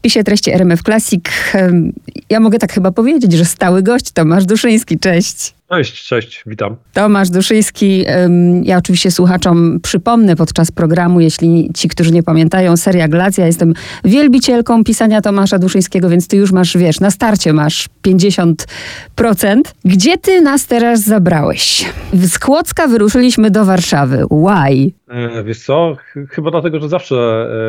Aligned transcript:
spisie 0.00 0.24
treści 0.24 0.50
RMF 0.50 0.82
Classic, 0.82 1.24
ja 2.30 2.40
mogę 2.40 2.58
tak 2.58 2.72
chyba 2.72 2.92
powiedzieć, 2.92 3.32
że 3.32 3.44
stały 3.44 3.82
gość 3.82 4.10
Tomasz 4.10 4.44
Duszyński. 4.44 4.98
Cześć. 4.98 5.54
Cześć, 5.70 6.06
cześć, 6.06 6.42
witam. 6.46 6.76
Tomasz 6.92 7.30
Duszyński. 7.30 8.04
Ja 8.62 8.76
oczywiście 8.78 9.10
słuchaczom 9.10 9.80
przypomnę 9.82 10.36
podczas 10.36 10.70
programu, 10.70 11.20
jeśli 11.20 11.70
ci, 11.74 11.88
którzy 11.88 12.12
nie 12.12 12.22
pamiętają, 12.22 12.76
seria 12.76 13.08
Glacja. 13.08 13.46
Jestem 13.46 13.74
wielbicielką 14.04 14.84
pisania 14.84 15.20
Tomasza 15.20 15.58
Duszyńskiego, 15.58 16.08
więc 16.08 16.28
ty 16.28 16.36
już 16.36 16.52
masz, 16.52 16.76
wiesz, 16.76 17.00
na 17.00 17.10
starcie 17.10 17.52
masz 17.52 17.88
50%. 18.06 18.64
Gdzie 19.84 20.18
ty 20.18 20.40
nas 20.40 20.66
teraz 20.66 21.00
zabrałeś? 21.00 21.84
Z 22.12 22.38
Kłodzka 22.38 22.86
wyruszyliśmy 22.86 23.50
do 23.50 23.64
Warszawy. 23.64 24.24
Why? 24.30 24.92
E, 25.08 25.44
wiesz 25.44 25.64
co, 25.64 25.96
chyba 26.30 26.50
dlatego, 26.50 26.80
że 26.80 26.88
zawsze 26.88 27.16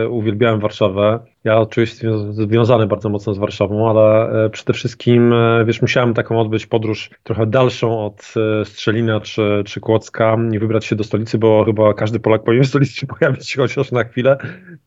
e, 0.03 0.09
uwielbiałem 0.09 0.59
Warszawę. 0.59 1.19
Ja 1.43 1.57
oczywiście 1.57 2.09
związany 2.31 2.87
bardzo 2.87 3.09
mocno 3.09 3.33
z 3.33 3.37
Warszawą, 3.37 3.89
ale 3.89 4.29
e, 4.45 4.49
przede 4.49 4.73
wszystkim, 4.73 5.33
wiesz, 5.65 5.81
musiałem 5.81 6.13
taką 6.13 6.39
odbyć 6.39 6.65
podróż 6.65 7.09
trochę 7.23 7.45
dalszą 7.45 8.05
od 8.05 8.33
Strzelina 8.63 9.19
czy, 9.19 9.63
czy 9.65 9.79
Kłodzka 9.79 10.37
i 10.51 10.59
wybrać 10.59 10.85
się 10.85 10.95
do 10.95 11.03
stolicy, 11.03 11.37
bo 11.37 11.65
chyba 11.65 11.93
każdy 11.93 12.19
Polak 12.19 12.43
powinien 12.43 12.63
w 12.63 12.67
stolicy 12.67 13.07
pojawić 13.19 13.49
się 13.49 13.61
chociaż 13.61 13.91
na 13.91 14.03
chwilę. 14.03 14.37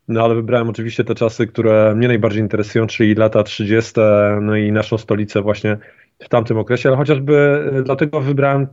No 0.09 0.25
ale 0.25 0.35
wybrałem 0.35 0.69
oczywiście 0.69 1.05
te 1.05 1.15
czasy, 1.15 1.47
które 1.47 1.95
mnie 1.95 2.09
najbardziej 2.09 2.43
interesują, 2.43 2.87
czyli 2.87 3.15
lata 3.15 3.43
30. 3.43 3.93
no 4.41 4.57
i 4.57 4.73
naszą 4.73 4.99
stolicę 4.99 5.43
właśnie 5.43 5.77
w 6.19 6.29
tamtym 6.29 6.59
okresie, 6.59 6.89
ale 6.89 6.99
chociażby 6.99 7.65
e, 7.73 7.83
dlatego 7.83 8.21
wybrałem 8.21 8.67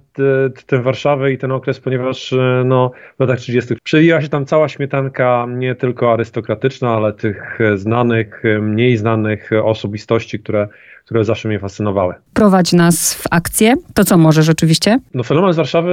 tę 0.65 0.81
Warszawę 0.81 1.31
i 1.31 1.37
ten 1.37 1.51
okres, 1.51 1.79
ponieważ 1.79 2.33
e, 2.33 2.63
no, 2.65 2.91
w 3.17 3.19
latach 3.19 3.39
30. 3.39 3.75
przewijała 3.83 4.21
się 4.21 4.29
tam 4.29 4.45
cała 4.45 4.69
śmietanka, 4.69 5.45
nie 5.49 5.75
tylko 5.75 6.13
arystokratyczna, 6.13 6.89
ale 6.89 7.13
tych 7.13 7.61
e, 7.61 7.77
znanych, 7.77 8.43
mniej 8.61 8.97
znanych 8.97 9.49
osobistości, 9.63 10.39
które 10.39 10.67
które 11.11 11.25
zawsze 11.25 11.47
mnie 11.47 11.59
fascynowały. 11.59 12.13
Prowadź 12.33 12.73
nas 12.73 13.13
w 13.13 13.23
akcję. 13.31 13.75
To 13.93 14.03
co 14.03 14.17
możesz 14.17 14.49
oczywiście? 14.49 14.99
No 15.13 15.23
fenomen 15.23 15.53
z 15.53 15.55
Warszawy, 15.57 15.91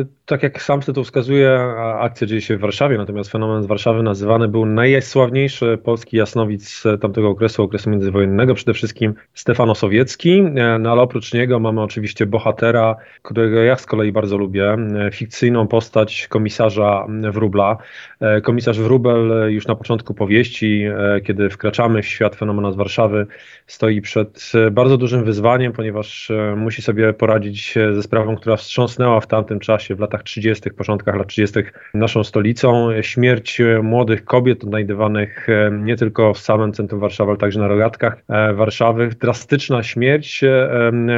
y, 0.00 0.06
tak 0.26 0.42
jak 0.42 0.62
sam 0.62 0.80
tytuł 0.80 1.04
wskazuje, 1.04 1.60
akcja 2.00 2.26
dzieje 2.26 2.40
się 2.40 2.56
w 2.56 2.60
Warszawie, 2.60 2.98
natomiast 2.98 3.30
fenomen 3.30 3.62
z 3.62 3.66
Warszawy 3.66 4.02
nazywany 4.02 4.48
był 4.48 4.66
najsławniejszy 4.66 5.78
polski 5.84 6.16
jasnowic 6.16 6.82
tamtego 7.00 7.28
okresu, 7.28 7.62
okresu 7.62 7.90
międzywojennego, 7.90 8.54
przede 8.54 8.74
wszystkim 8.74 9.14
Stefano 9.34 9.74
Sowiecki, 9.74 10.38
e, 10.38 10.78
no 10.78 10.92
ale 10.92 11.00
oprócz 11.00 11.34
niego 11.34 11.60
mamy 11.60 11.82
oczywiście 11.82 12.26
bohatera, 12.26 12.96
którego 13.22 13.62
ja 13.62 13.76
z 13.76 13.86
kolei 13.86 14.12
bardzo 14.12 14.36
lubię, 14.36 14.72
e, 14.72 15.10
fikcyjną 15.12 15.66
postać 15.66 16.28
komisarza 16.28 17.06
Wróbla. 17.32 17.76
E, 18.20 18.40
komisarz 18.40 18.80
Wróbel 18.80 19.52
już 19.52 19.66
na 19.66 19.74
początku 19.74 20.14
powieści, 20.14 20.84
kiedy 21.24 21.50
wkraczamy 21.50 22.02
w 22.02 22.06
świat 22.06 22.36
fenomena 22.36 22.72
z 22.72 22.76
Warszawy, 22.76 23.26
stoi 23.66 24.00
przed 24.00 24.52
bardzo 24.70 24.96
dużym 24.96 25.24
wyzwaniem, 25.24 25.72
ponieważ 25.72 26.30
e, 26.30 26.56
musi 26.56 26.82
sobie 26.82 27.12
poradzić 27.12 27.74
ze 27.92 28.02
sprawą, 28.02 28.36
która 28.36 28.56
wstrząsnęła 28.56 29.20
w 29.20 29.26
tamtym 29.26 29.60
czasie, 29.60 29.94
w 29.94 30.00
latach 30.00 30.22
30., 30.22 30.70
początkach 30.70 31.16
lat 31.16 31.26
30. 31.26 31.60
naszą 31.94 32.24
stolicą. 32.24 32.88
Śmierć 33.00 33.60
młodych 33.82 34.24
kobiet 34.24 34.64
odnajdywanych 34.64 35.48
e, 35.48 35.70
nie 35.72 35.96
tylko 35.96 36.34
w 36.34 36.38
samym 36.38 36.72
centrum 36.72 37.00
Warszawy, 37.00 37.30
ale 37.30 37.38
także 37.38 37.60
na 37.60 37.68
rogatkach 37.68 38.16
e, 38.28 38.54
Warszawy. 38.54 39.08
Drastyczna 39.20 39.82
śmierć, 39.82 40.44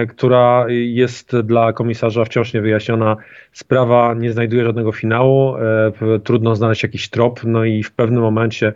która 0.09 0.67
jest 0.69 1.41
dla 1.41 1.73
komisarza 1.73 2.25
wciąż 2.25 2.53
niewyjaśniona. 2.55 3.17
Sprawa 3.53 4.15
nie 4.15 4.33
znajduje 4.33 4.65
żadnego 4.65 4.93
finału, 4.93 5.55
trudno 6.25 6.57
znaleźć 6.57 6.83
jakiś 6.83 7.11
trop, 7.11 7.41
no 7.45 7.65
i 7.65 7.83
w 7.83 7.93
pewnym 7.93 8.23
momencie 8.23 8.73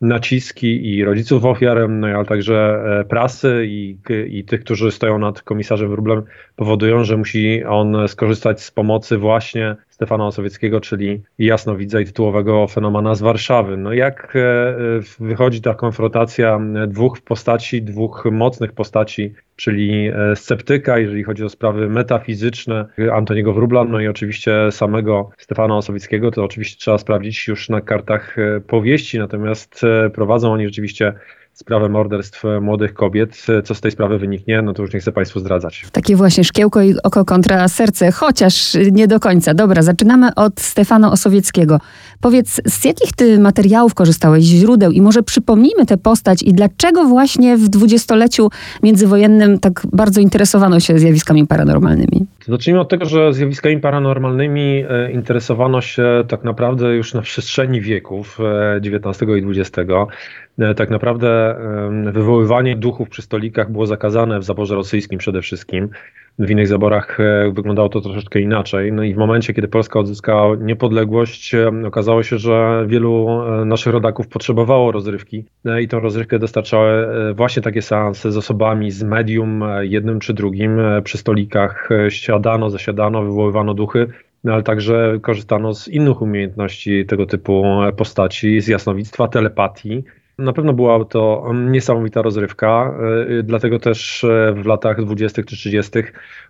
naciski 0.00 0.94
i 0.94 1.04
rodziców 1.04 1.44
ofiar, 1.44 1.90
no 1.90 2.06
ale 2.06 2.24
także 2.24 2.82
e, 3.00 3.04
prasy 3.04 3.64
i, 3.66 3.98
i 4.28 4.44
tych, 4.44 4.60
którzy 4.60 4.90
stoją 4.90 5.18
nad 5.18 5.42
komisarzem 5.42 5.88
Wróblem 5.90 6.22
powodują, 6.56 7.04
że 7.04 7.16
musi 7.16 7.64
on 7.64 8.08
skorzystać 8.08 8.62
z 8.62 8.70
pomocy 8.70 9.18
właśnie 9.18 9.76
Stefana 9.98 10.26
Osowieckiego, 10.26 10.80
czyli 10.80 11.22
jasnowidza 11.38 12.00
i 12.00 12.04
tytułowego 12.04 12.66
fenomena 12.66 13.14
z 13.14 13.20
Warszawy. 13.20 13.76
No 13.76 13.92
jak 13.92 14.36
e, 14.36 14.76
wychodzi 15.20 15.60
ta 15.60 15.74
konfrontacja 15.74 16.60
dwóch 16.88 17.20
postaci, 17.20 17.82
dwóch 17.82 18.24
mocnych 18.32 18.72
postaci, 18.72 19.34
czyli 19.56 20.08
e, 20.08 20.36
sceptyka, 20.36 20.98
jeżeli 20.98 21.24
chodzi 21.24 21.44
o 21.44 21.48
sprawy 21.48 21.88
metafizyczne 21.88 22.86
Antoniego 23.12 23.52
Wróbla, 23.52 23.84
no 23.84 24.00
i 24.00 24.08
oczywiście 24.08 24.52
samego 24.70 25.30
Stefana 25.38 25.76
Osowieckiego, 25.76 26.30
to 26.30 26.44
oczywiście 26.44 26.80
trzeba 26.80 26.98
sprawdzić 26.98 27.48
już 27.48 27.68
na 27.68 27.80
kartach 27.80 28.38
e, 28.38 28.60
powieści, 28.60 29.18
natomiast 29.18 29.82
prowadzą 30.14 30.52
oni 30.52 30.64
rzeczywiście 30.64 31.12
sprawę 31.58 31.88
morderstw 31.88 32.42
młodych 32.60 32.94
kobiet. 32.94 33.46
Co 33.64 33.74
z 33.74 33.80
tej 33.80 33.90
sprawy 33.90 34.18
wyniknie, 34.18 34.62
no 34.62 34.74
to 34.74 34.82
już 34.82 34.94
nie 34.94 35.00
chcę 35.00 35.12
Państwu 35.12 35.40
zdradzać. 35.40 35.86
Takie 35.92 36.16
właśnie 36.16 36.44
szkiełko 36.44 36.82
i 36.82 36.94
oko 37.02 37.24
kontra 37.24 37.68
serce, 37.68 38.12
chociaż 38.12 38.76
nie 38.92 39.06
do 39.06 39.20
końca. 39.20 39.54
Dobra, 39.54 39.82
zaczynamy 39.82 40.34
od 40.34 40.60
Stefana 40.60 41.12
Osowieckiego. 41.12 41.80
Powiedz, 42.20 42.60
z 42.66 42.84
jakich 42.84 43.12
ty 43.12 43.38
materiałów 43.38 43.94
korzystałeś, 43.94 44.44
źródeł 44.44 44.90
i 44.92 45.00
może 45.02 45.22
przypomnijmy 45.22 45.86
tę 45.86 45.96
postać 45.96 46.42
i 46.42 46.52
dlaczego 46.52 47.04
właśnie 47.04 47.56
w 47.56 47.68
dwudziestoleciu 47.68 48.48
międzywojennym 48.82 49.58
tak 49.58 49.82
bardzo 49.92 50.20
interesowano 50.20 50.80
się 50.80 50.98
zjawiskami 50.98 51.46
paranormalnymi? 51.46 52.26
Zacznijmy 52.48 52.80
od 52.80 52.88
tego, 52.88 53.04
że 53.04 53.32
zjawiskami 53.32 53.80
paranormalnymi 53.80 54.84
e, 54.88 55.12
interesowano 55.12 55.80
się 55.80 56.24
tak 56.28 56.44
naprawdę 56.44 56.94
już 56.94 57.14
na 57.14 57.22
przestrzeni 57.22 57.80
wieków 57.80 58.38
XIX 58.84 59.22
e, 59.22 59.38
i 59.38 59.58
XX. 59.58 59.90
E, 60.58 60.74
tak 60.74 60.90
naprawdę 60.90 61.54
wywoływanie 62.12 62.76
duchów 62.76 63.08
przy 63.08 63.22
stolikach 63.22 63.72
było 63.72 63.86
zakazane 63.86 64.38
w 64.40 64.44
zaborze 64.44 64.74
rosyjskim 64.74 65.18
przede 65.18 65.42
wszystkim. 65.42 65.88
W 66.38 66.50
innych 66.50 66.68
zaborach 66.68 67.20
e, 67.20 67.52
wyglądało 67.52 67.88
to 67.88 68.00
troszeczkę 68.00 68.40
inaczej. 68.40 68.92
No 68.92 69.02
i 69.02 69.14
w 69.14 69.16
momencie, 69.16 69.54
kiedy 69.54 69.68
Polska 69.68 70.00
odzyskała 70.00 70.56
niepodległość, 70.56 71.54
okazało 71.86 72.22
się, 72.22 72.38
że 72.38 72.84
wielu 72.88 73.28
e, 73.28 73.64
naszych 73.64 73.92
rodaków 73.92 74.28
potrzebowało 74.28 74.92
rozrywki 74.92 75.44
i 75.82 75.88
tą 75.88 76.00
rozrywkę 76.00 76.38
dostarczały 76.38 77.06
właśnie 77.34 77.62
takie 77.62 77.82
seanse 77.82 78.32
z 78.32 78.36
osobami, 78.36 78.90
z 78.90 79.02
medium, 79.02 79.64
jednym 79.80 80.20
czy 80.20 80.34
drugim. 80.34 80.80
Przy 81.04 81.18
stolikach 81.18 81.88
siadano, 82.08 82.70
zasiadano, 82.70 83.22
wywoływano 83.22 83.74
duchy. 83.74 84.06
No, 84.44 84.52
ale 84.52 84.62
także 84.62 85.18
korzystano 85.22 85.74
z 85.74 85.88
innych 85.88 86.22
umiejętności 86.22 87.06
tego 87.06 87.26
typu 87.26 87.64
postaci, 87.96 88.60
z 88.60 88.68
jasnowictwa, 88.68 89.28
telepatii. 89.28 90.04
Na 90.38 90.52
pewno 90.52 90.72
była 90.72 91.04
to 91.04 91.52
niesamowita 91.54 92.22
rozrywka, 92.22 92.94
y, 93.30 93.42
dlatego 93.42 93.78
też 93.78 94.24
y, 94.24 94.54
w 94.56 94.66
latach 94.66 95.04
20. 95.04 95.42
czy 95.42 95.56
30. 95.56 95.92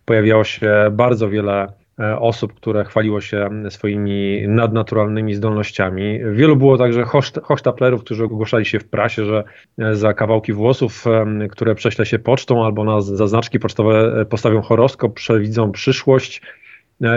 pojawiało 0.05 0.45
się 0.45 0.73
bardzo 0.93 1.29
wiele 1.29 1.73
osób, 2.19 2.55
które 2.55 2.85
chwaliło 2.85 3.21
się 3.21 3.51
swoimi 3.69 4.49
nadnaturalnymi 4.49 5.35
zdolnościami. 5.35 6.19
Wielu 6.33 6.57
było 6.57 6.79
także 6.79 7.05
hochsztaplerów, 7.43 8.05
którzy 8.05 8.25
ogłaszali 8.25 8.65
się 8.65 8.81
w 8.81 8.89
prasie, 8.89 9.25
że 9.25 9.45
za 9.93 10.15
kawałki 10.15 10.53
włosów, 10.53 11.05
które 11.51 11.75
prześle 11.75 12.07
się 12.07 12.19
pocztą 12.19 12.65
albo 12.65 12.85
na 12.85 13.01
zaznaczki 13.01 13.59
pocztowe 13.59 14.25
postawią 14.27 14.63
horoskop, 14.63 15.15
przewidzą 15.15 15.73
przyszłość 15.73 16.43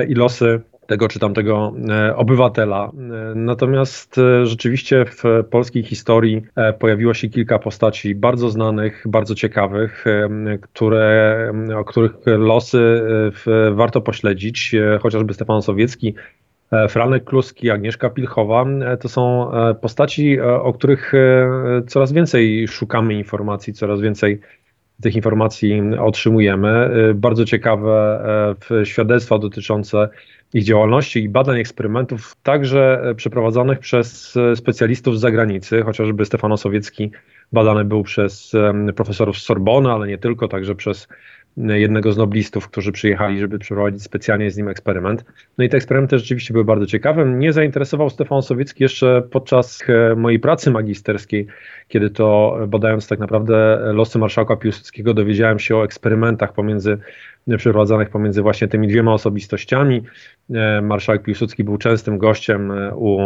i 0.07 0.13
losy 0.13 0.61
tego 0.91 1.07
czy 1.07 1.19
tamtego 1.19 1.73
e, 1.89 2.15
obywatela. 2.15 2.85
E, 2.85 3.35
natomiast 3.35 4.17
e, 4.17 4.45
rzeczywiście 4.45 5.05
w 5.05 5.23
polskiej 5.49 5.83
historii 5.83 6.41
pojawiło 6.79 7.13
się 7.13 7.29
kilka 7.29 7.59
postaci 7.59 8.15
bardzo 8.15 8.49
znanych, 8.49 9.03
bardzo 9.05 9.35
ciekawych, 9.35 10.05
które, 10.61 11.53
o 11.77 11.85
których 11.85 12.11
losy 12.25 13.01
warto 13.71 14.01
pośledzić, 14.01 14.75
chociażby 15.01 15.33
Stefan 15.33 15.61
Sowiecki, 15.61 16.15
Franek 16.89 17.23
Kluski, 17.23 17.69
Agnieszka 17.69 18.09
Pilchowa, 18.09 18.65
to 18.99 19.09
są 19.09 19.51
postaci, 19.81 20.41
o 20.41 20.73
których 20.73 21.11
coraz 21.87 22.11
więcej 22.11 22.67
szukamy 22.67 23.13
informacji, 23.13 23.73
coraz 23.73 24.01
więcej 24.01 24.39
tych 25.01 25.15
informacji 25.15 25.81
otrzymujemy. 25.99 26.89
Bardzo 27.15 27.45
ciekawe 27.45 28.19
świadectwa 28.83 29.39
dotyczące 29.39 30.09
ich 30.53 30.63
działalności 30.63 31.23
i 31.23 31.29
badań 31.29 31.59
eksperymentów, 31.59 32.35
także 32.43 33.01
e, 33.03 33.15
przeprowadzonych 33.15 33.79
przez 33.79 34.37
e, 34.37 34.55
specjalistów 34.55 35.17
z 35.17 35.21
zagranicy, 35.21 35.81
chociażby 35.81 36.25
Stefano 36.25 36.57
Sowiecki 36.57 37.11
badany 37.53 37.85
był 37.85 38.03
przez 38.03 38.51
profesorów 38.95 39.37
z 39.37 39.41
Sorbony, 39.41 39.91
ale 39.91 40.07
nie 40.07 40.17
tylko, 40.17 40.47
także 40.47 40.75
przez 40.75 41.07
jednego 41.57 42.11
z 42.11 42.17
noblistów, 42.17 42.67
którzy 42.67 42.91
przyjechali, 42.91 43.39
żeby 43.39 43.59
przeprowadzić 43.59 44.03
specjalnie 44.03 44.51
z 44.51 44.57
nim 44.57 44.67
eksperyment. 44.67 45.25
No 45.57 45.63
i 45.63 45.69
te 45.69 45.77
eksperymenty 45.77 46.19
rzeczywiście 46.19 46.53
były 46.53 46.65
bardzo 46.65 46.85
ciekawe. 46.85 47.25
Mnie 47.25 47.53
zainteresował 47.53 48.09
Stefan 48.09 48.41
Sowiecki 48.41 48.83
jeszcze 48.83 49.21
podczas 49.31 49.83
e, 49.87 50.15
mojej 50.15 50.39
pracy 50.39 50.71
magisterskiej, 50.71 51.47
kiedy 51.87 52.09
to 52.09 52.57
badając 52.67 53.07
tak 53.07 53.19
naprawdę 53.19 53.79
losy 53.93 54.19
marszałka 54.19 54.55
Piłsudskiego 54.55 55.13
dowiedziałem 55.13 55.59
się 55.59 55.77
o 55.77 55.83
eksperymentach 55.83 56.53
pomiędzy 56.53 56.97
przeprowadzanych 57.57 58.09
pomiędzy 58.09 58.41
właśnie 58.41 58.67
tymi 58.67 58.87
dwiema 58.87 59.13
osobistościami. 59.13 60.01
E, 60.53 60.81
marszałek 60.81 61.23
Piłsudski 61.23 61.63
był 61.63 61.77
częstym 61.77 62.17
gościem 62.17 62.71
e, 62.71 62.95
u, 62.95 63.17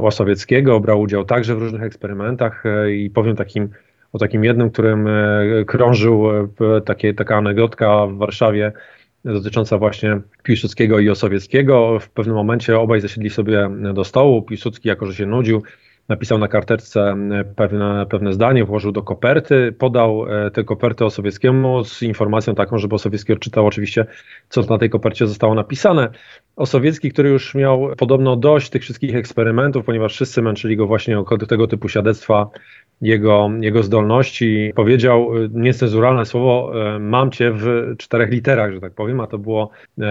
u 0.00 0.06
Osowieckiego, 0.06 0.80
brał 0.80 1.00
udział 1.00 1.24
także 1.24 1.54
w 1.54 1.58
różnych 1.58 1.82
eksperymentach 1.82 2.64
i 2.92 3.10
powiem 3.10 3.36
takim 3.36 3.68
o 4.14 4.18
takim 4.18 4.44
jednym, 4.44 4.70
którym 4.70 5.08
krążył 5.66 6.24
takie, 6.84 7.14
taka 7.14 7.36
anegdotka 7.36 8.06
w 8.06 8.16
Warszawie 8.16 8.72
dotycząca 9.24 9.78
właśnie 9.78 10.20
Piłsudskiego 10.42 10.98
i 10.98 11.10
Osowieckiego. 11.10 11.98
W 12.00 12.08
pewnym 12.08 12.36
momencie 12.36 12.78
obaj 12.78 13.00
zasiedli 13.00 13.30
sobie 13.30 13.70
do 13.94 14.04
stołu. 14.04 14.42
Piłsudski, 14.42 14.88
jako 14.88 15.06
że 15.06 15.14
się 15.14 15.26
nudził, 15.26 15.62
napisał 16.08 16.38
na 16.38 16.48
karteczce 16.48 17.16
pewne, 17.56 18.06
pewne 18.10 18.32
zdanie, 18.32 18.64
włożył 18.64 18.92
do 18.92 19.02
koperty, 19.02 19.74
podał 19.78 20.26
e, 20.46 20.50
tę 20.50 20.64
kopertę 20.64 21.04
Osowieckiemu 21.04 21.84
z 21.84 22.02
informacją 22.02 22.54
taką, 22.54 22.78
żeby 22.78 22.94
Osowiecki 22.94 23.32
odczytał 23.32 23.66
oczywiście, 23.66 24.06
co 24.48 24.62
na 24.62 24.78
tej 24.78 24.90
kopercie 24.90 25.26
zostało 25.26 25.54
napisane. 25.54 26.08
Osowiecki, 26.56 27.12
który 27.12 27.28
już 27.28 27.54
miał 27.54 27.88
podobno 27.96 28.36
dość 28.36 28.70
tych 28.70 28.82
wszystkich 28.82 29.16
eksperymentów, 29.16 29.84
ponieważ 29.84 30.14
wszyscy 30.14 30.42
męczyli 30.42 30.76
go 30.76 30.86
właśnie 30.86 31.18
o 31.18 31.38
tego 31.38 31.66
typu 31.66 31.88
świadectwa 31.88 32.50
jego, 33.00 33.50
jego 33.60 33.82
zdolności. 33.82 34.72
Powiedział 34.74 35.36
y, 35.36 35.50
niecenzuralne 35.52 36.24
słowo, 36.24 36.72
y, 36.96 36.98
mam 36.98 37.30
cię 37.30 37.52
w 37.52 37.94
czterech 37.98 38.30
literach, 38.30 38.72
że 38.72 38.80
tak 38.80 38.92
powiem, 38.92 39.20
a 39.20 39.26
to 39.26 39.38
było 39.38 39.70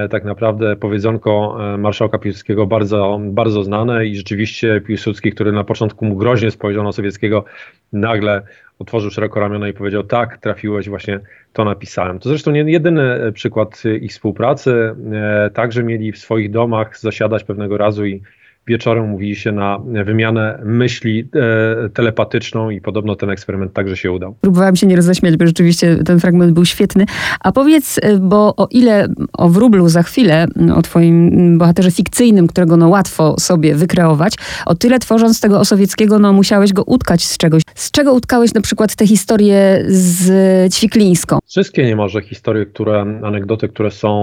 tak 0.09 0.25
naprawdę 0.25 0.75
powiedzonko 0.75 1.57
marszałka 1.77 2.17
Piłsudskiego 2.17 2.65
bardzo, 2.65 3.19
bardzo 3.23 3.63
znane 3.63 4.05
i 4.05 4.15
rzeczywiście 4.15 4.81
Piłsudski, 4.81 5.31
który 5.31 5.51
na 5.51 5.63
początku 5.63 5.82
mu 6.01 6.15
groźnie 6.15 6.51
spojrzał 6.51 6.83
na 6.83 6.91
Sowieckiego, 6.91 7.45
nagle 7.93 8.41
otworzył 8.79 9.11
szeroko 9.11 9.39
ramiona 9.39 9.67
i 9.67 9.73
powiedział 9.73 10.03
tak, 10.03 10.37
trafiłeś, 10.37 10.89
właśnie 10.89 11.19
to 11.53 11.65
napisałem. 11.65 12.19
To 12.19 12.29
zresztą 12.29 12.51
nie 12.51 12.71
jedyny 12.71 13.31
przykład 13.33 13.83
ich 14.01 14.11
współpracy. 14.11 14.95
Także 15.53 15.83
mieli 15.83 16.11
w 16.11 16.17
swoich 16.17 16.51
domach 16.51 16.99
zasiadać 16.99 17.43
pewnego 17.43 17.77
razu 17.77 18.05
i 18.05 18.21
wieczorem 18.67 19.09
mówili 19.09 19.35
się 19.35 19.51
na 19.51 19.79
wymianę 20.05 20.59
myśli 20.65 21.29
e, 21.85 21.89
telepatyczną 21.89 22.69
i 22.69 22.81
podobno 22.81 23.15
ten 23.15 23.29
eksperyment 23.29 23.73
także 23.73 23.97
się 23.97 24.11
udał. 24.11 24.35
Próbowałam 24.41 24.75
się 24.75 24.87
nie 24.87 24.95
roześmiać, 24.95 25.37
bo 25.37 25.47
rzeczywiście 25.47 25.95
ten 26.05 26.19
fragment 26.19 26.53
był 26.53 26.65
świetny. 26.65 27.05
A 27.39 27.51
powiedz, 27.51 27.99
e, 28.01 28.17
bo 28.17 28.55
o 28.55 28.67
ile 28.71 29.07
o 29.33 29.49
wróblu 29.49 29.89
za 29.89 30.03
chwilę, 30.03 30.47
o 30.75 30.81
twoim 30.81 31.57
bohaterze 31.57 31.91
fikcyjnym, 31.91 32.47
którego 32.47 32.77
no 32.77 32.89
łatwo 32.89 33.35
sobie 33.39 33.75
wykreować, 33.75 34.33
o 34.65 34.75
tyle 34.75 34.99
tworząc 34.99 35.41
tego 35.41 35.59
Osowieckiego, 35.59 36.19
no 36.19 36.33
musiałeś 36.33 36.73
go 36.73 36.83
utkać 36.83 37.23
z 37.23 37.37
czegoś. 37.37 37.61
Z 37.75 37.91
czego 37.91 38.13
utkałeś 38.13 38.53
na 38.53 38.61
przykład 38.61 38.95
tę 38.95 39.07
historię 39.07 39.83
z 39.87 40.73
Ćwiklińską? 40.73 41.39
Wszystkie 41.47 41.85
niemalże 41.85 42.21
historie, 42.21 42.65
które, 42.65 43.01
anegdoty, 43.23 43.69
które 43.69 43.91
są 43.91 44.13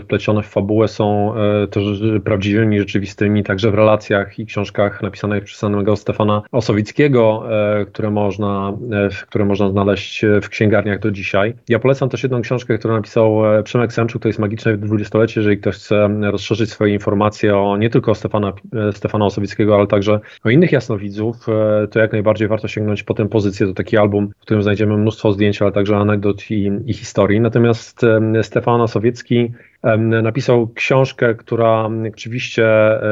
wplecione 0.00 0.42
w 0.42 0.46
fabułę 0.46 0.88
są 0.88 1.34
e, 1.34 1.66
też 1.66 1.84
prawdziwymi, 2.24 2.78
rzeczywistymi, 2.78 3.44
tak 3.44 3.55
także 3.56 3.70
w 3.70 3.74
relacjach 3.74 4.38
i 4.38 4.46
książkach 4.46 5.02
napisanych 5.02 5.44
przez 5.44 5.58
samego 5.58 5.96
Stefana 5.96 6.42
Osowickiego, 6.52 7.44
e, 7.80 7.86
które 7.86 8.10
można, 8.10 8.72
e, 8.92 9.08
które 9.26 9.44
można 9.44 9.70
znaleźć 9.70 10.24
w 10.42 10.48
księgarniach 10.48 10.98
do 10.98 11.10
dzisiaj. 11.10 11.54
Ja 11.68 11.78
polecam 11.78 12.08
też 12.08 12.22
jedną 12.22 12.42
książkę, 12.42 12.78
którą 12.78 12.94
napisał 12.94 13.56
e, 13.56 13.62
Przemek 13.62 13.92
Semczuk, 13.92 14.22
to 14.22 14.28
jest 14.28 14.38
Magiczne 14.38 14.76
dwudziestolecie, 14.76 15.40
jeżeli 15.40 15.58
ktoś 15.58 15.74
chce 15.74 16.08
rozszerzyć 16.22 16.70
swoje 16.70 16.92
informacje 16.92 17.56
o 17.56 17.76
nie 17.76 17.90
tylko 17.90 18.14
Stefana, 18.14 18.52
Stefana 18.92 19.24
Osowickiego, 19.24 19.74
ale 19.74 19.86
także 19.86 20.20
o 20.44 20.50
innych 20.50 20.72
jasnowidzów, 20.72 21.46
to 21.90 21.98
jak 21.98 22.12
najbardziej 22.12 22.48
warto 22.48 22.68
sięgnąć 22.68 23.02
po 23.02 23.14
tę 23.14 23.28
pozycję. 23.28 23.66
To 23.66 23.74
taki 23.74 23.96
album, 23.96 24.28
w 24.38 24.40
którym 24.40 24.62
znajdziemy 24.62 24.96
mnóstwo 24.96 25.32
zdjęć, 25.32 25.62
ale 25.62 25.72
także 25.72 25.96
anegdot 25.96 26.50
i, 26.50 26.70
i 26.86 26.92
historii. 26.92 27.40
Natomiast 27.40 28.00
Stefan 28.42 28.80
Osowiecki 28.80 29.52
napisał 30.22 30.68
książkę, 30.68 31.34
która 31.34 31.88
oczywiście 32.08 32.66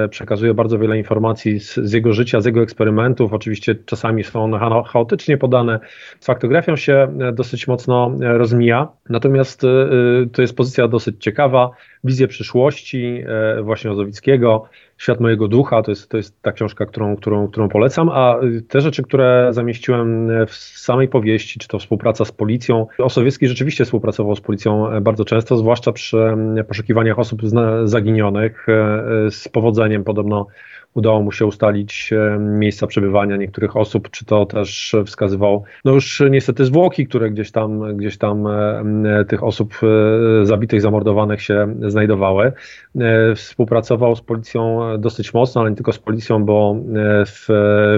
e, 0.05 0.09
przekazuje 0.09 0.55
bardzo 0.55 0.79
wiele 0.79 0.99
informacji 0.99 1.61
z, 1.61 1.75
z, 1.75 1.93
jego 1.93 2.13
życia, 2.13 2.41
z 2.41 2.45
jego 2.45 2.63
eksperymentów. 2.63 3.33
Oczywiście 3.33 3.75
czasami 3.75 4.25
są 4.25 4.45
one 4.45 4.83
chaotycznie 4.87 5.39
podane. 5.39 5.81
Z 6.21 6.27
faktografią 6.27 6.77
się 6.77 7.17
e, 7.21 7.33
dosyć 7.33 7.69
mocno 7.69 8.17
e, 8.23 8.39
rozmija. 8.39 8.89
Natomiast 9.09 9.63
to 10.33 10.43
jest 10.43 10.57
pozycja 10.57 10.89
dosyć 10.89 11.23
ciekawa. 11.23 11.71
Wizję 12.05 12.29
przyszłości 12.29 13.25
właśnie 13.63 13.91
Ozowickiego, 13.91 14.69
Świat 14.99 15.21
mojego 15.21 15.49
ducha 15.49 15.83
to 15.83 15.91
jest, 15.91 16.11
to 16.11 16.17
jest 16.17 16.43
ta 16.43 16.53
książka, 16.53 16.87
którą, 16.87 17.17
którą, 17.17 17.49
którą 17.49 17.69
polecam, 17.69 18.09
a 18.09 18.41
te 18.69 18.81
rzeczy, 18.81 19.03
które 19.03 19.49
zamieściłem 19.51 20.29
w 20.47 20.55
samej 20.55 21.09
powieści, 21.09 21.59
czy 21.59 21.69
to 21.69 21.79
współpraca 21.79 22.25
z 22.25 22.33
policją. 22.33 22.87
Osowiecki 22.99 23.49
rzeczywiście 23.49 23.85
współpracował 23.85 24.37
z 24.37 24.41
policją 24.41 25.01
bardzo 25.01 25.25
często, 25.25 25.57
zwłaszcza 25.57 25.93
przy 25.93 26.19
poszukiwaniach 26.69 27.19
osób 27.19 27.41
zaginionych. 27.85 28.67
Z 29.31 29.49
powodzeniem 29.49 30.05
podobno 30.05 30.47
udało 30.95 31.23
mu 31.23 31.33
się 31.33 31.47
ustalić 31.47 32.13
e, 32.13 32.39
miejsca 32.39 32.87
przebywania 32.87 33.37
niektórych 33.37 33.77
osób, 33.77 34.11
czy 34.11 34.25
to 34.25 34.47
też 34.47 34.97
wskazywał, 35.07 35.65
no 35.85 35.93
już 35.93 36.23
niestety 36.31 36.65
zwłoki, 36.65 37.07
które 37.07 37.31
gdzieś 37.31 37.51
tam, 37.51 37.97
gdzieś 37.97 38.19
tam 38.19 38.47
e, 38.47 39.25
tych 39.29 39.45
osób 39.45 39.75
e, 39.83 40.47
zabitych, 40.47 40.81
zamordowanych 40.81 41.43
się 41.43 41.75
znajdowały. 41.89 42.53
Współpracował 43.37 44.17
z 44.17 44.21
policją 44.21 44.81
dosyć 44.99 45.35
mocno, 45.35 45.61
ale 45.61 45.71
nie 45.71 45.77
tylko 45.77 45.93
z 45.93 45.99
policją, 45.99 46.45
bo 46.45 46.77
w, 47.27 47.49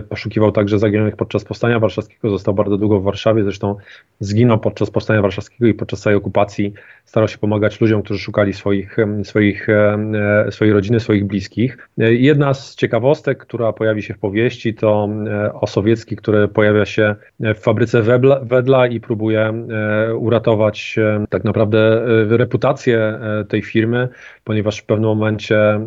poszukiwał 0.08 0.52
także 0.52 0.78
zaginionych 0.78 1.16
podczas 1.16 1.44
Powstania 1.44 1.80
Warszawskiego, 1.80 2.30
został 2.30 2.54
bardzo 2.54 2.76
długo 2.76 3.00
w 3.00 3.02
Warszawie, 3.02 3.42
zresztą 3.42 3.76
zginął 4.20 4.58
podczas 4.58 4.90
Powstania 4.90 5.22
Warszawskiego 5.22 5.66
i 5.66 5.74
podczas 5.74 6.00
całej 6.00 6.16
okupacji 6.16 6.72
starał 7.04 7.28
się 7.28 7.38
pomagać 7.38 7.80
ludziom, 7.80 8.02
którzy 8.02 8.20
szukali 8.20 8.52
swoich, 8.52 8.96
swoich, 9.22 9.66
swojej 10.50 10.74
rodziny, 10.74 11.00
swoich 11.00 11.26
bliskich. 11.26 11.88
Jedna 11.98 12.54
z 12.54 12.76
ciekawostek, 12.86 13.38
która 13.38 13.72
pojawi 13.72 14.02
się 14.02 14.14
w 14.14 14.18
powieści, 14.18 14.74
to 14.74 15.08
e, 15.26 15.52
Osowiecki, 15.52 16.16
który 16.16 16.48
pojawia 16.48 16.84
się 16.84 17.14
w 17.40 17.58
fabryce 17.58 18.02
Wedla 18.42 18.86
i 18.86 19.00
próbuje 19.00 19.40
e, 19.40 20.14
uratować 20.14 20.96
e, 20.98 21.24
tak 21.28 21.44
naprawdę 21.44 22.02
reputację 22.36 23.20
tej 23.48 23.62
firmy, 23.62 24.08
ponieważ 24.44 24.78
w 24.78 24.84
pewnym 24.84 25.08
momencie 25.08 25.80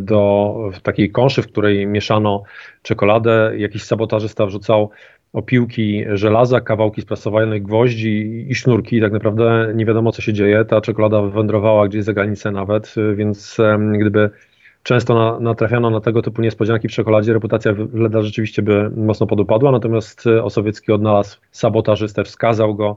do 0.00 0.54
takiej 0.82 1.10
konszy, 1.10 1.42
w 1.42 1.46
której 1.46 1.86
mieszano 1.86 2.42
czekoladę, 2.82 3.52
jakiś 3.56 3.82
sabotażysta 3.82 4.46
wrzucał 4.46 4.90
opiłki 5.32 6.04
żelaza, 6.12 6.60
kawałki 6.60 7.02
sprasowanych 7.02 7.62
gwoździ 7.62 8.46
i 8.48 8.54
sznurki. 8.54 9.00
Tak 9.00 9.12
naprawdę 9.12 9.72
nie 9.74 9.86
wiadomo, 9.86 10.12
co 10.12 10.22
się 10.22 10.32
dzieje. 10.32 10.64
Ta 10.64 10.80
czekolada 10.80 11.22
wędrowała 11.22 11.88
gdzieś 11.88 12.04
za 12.04 12.12
granicę 12.12 12.50
nawet, 12.50 12.94
więc 13.16 13.56
gdyby 13.98 14.30
często 14.82 15.14
na, 15.14 15.40
natrafiano 15.40 15.90
na 15.90 16.00
tego 16.00 16.22
typu 16.22 16.42
niespodzianki 16.42 16.88
w 16.88 16.92
czekoladzie, 16.92 17.32
reputacja 17.32 17.72
Wleda 17.74 18.22
rzeczywiście 18.22 18.62
by 18.62 18.90
mocno 18.96 19.26
podupadła, 19.26 19.72
natomiast 19.72 20.26
e, 20.26 20.44
Osowiecki 20.44 20.92
odnalazł 20.92 21.38
sabotażystę, 21.50 22.24
wskazał 22.24 22.74
go 22.74 22.96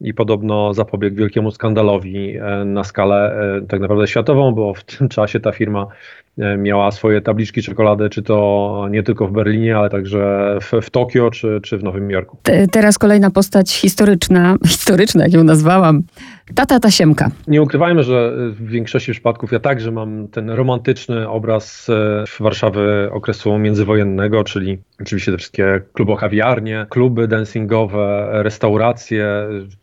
i 0.00 0.14
podobno 0.14 0.74
zapobiegł 0.74 1.16
wielkiemu 1.16 1.50
skandalowi 1.50 2.36
e, 2.36 2.64
na 2.64 2.84
skalę 2.84 3.38
e, 3.62 3.66
tak 3.66 3.80
naprawdę 3.80 4.06
światową, 4.06 4.52
bo 4.52 4.74
w 4.74 4.84
tym 4.84 5.08
czasie 5.08 5.40
ta 5.40 5.52
firma 5.52 5.86
miała 6.58 6.90
swoje 6.90 7.20
tabliczki 7.20 7.62
czekolady, 7.62 8.10
czy 8.10 8.22
to 8.22 8.86
nie 8.90 9.02
tylko 9.02 9.26
w 9.26 9.32
Berlinie, 9.32 9.76
ale 9.76 9.90
także 9.90 10.58
w, 10.60 10.72
w 10.82 10.90
Tokio, 10.90 11.30
czy, 11.30 11.60
czy 11.62 11.78
w 11.78 11.82
Nowym 11.82 12.10
Jorku. 12.10 12.36
Te, 12.42 12.66
teraz 12.66 12.98
kolejna 12.98 13.30
postać 13.30 13.72
historyczna, 13.72 14.56
historyczna, 14.66 15.24
jak 15.24 15.32
ją 15.32 15.44
nazwałam, 15.44 16.02
Tata 16.54 16.80
Tasiemka. 16.80 17.30
Nie 17.48 17.62
ukrywajmy, 17.62 18.02
że 18.02 18.32
w 18.50 18.68
większości 18.68 19.12
przypadków 19.12 19.52
ja 19.52 19.60
także 19.60 19.90
mam 19.90 20.28
ten 20.28 20.50
romantyczny 20.50 21.28
obraz 21.28 21.88
e, 21.88 22.24
Warszawy 22.40 23.08
okresu 23.12 23.58
międzywojennego, 23.58 24.44
czyli 24.44 24.78
oczywiście 25.00 25.32
te 25.32 25.38
wszystkie 25.38 25.80
klubokawiarnie, 25.92 26.86
kluby 26.90 27.28
dancingowe, 27.28 28.28
restauracje, 28.30 29.26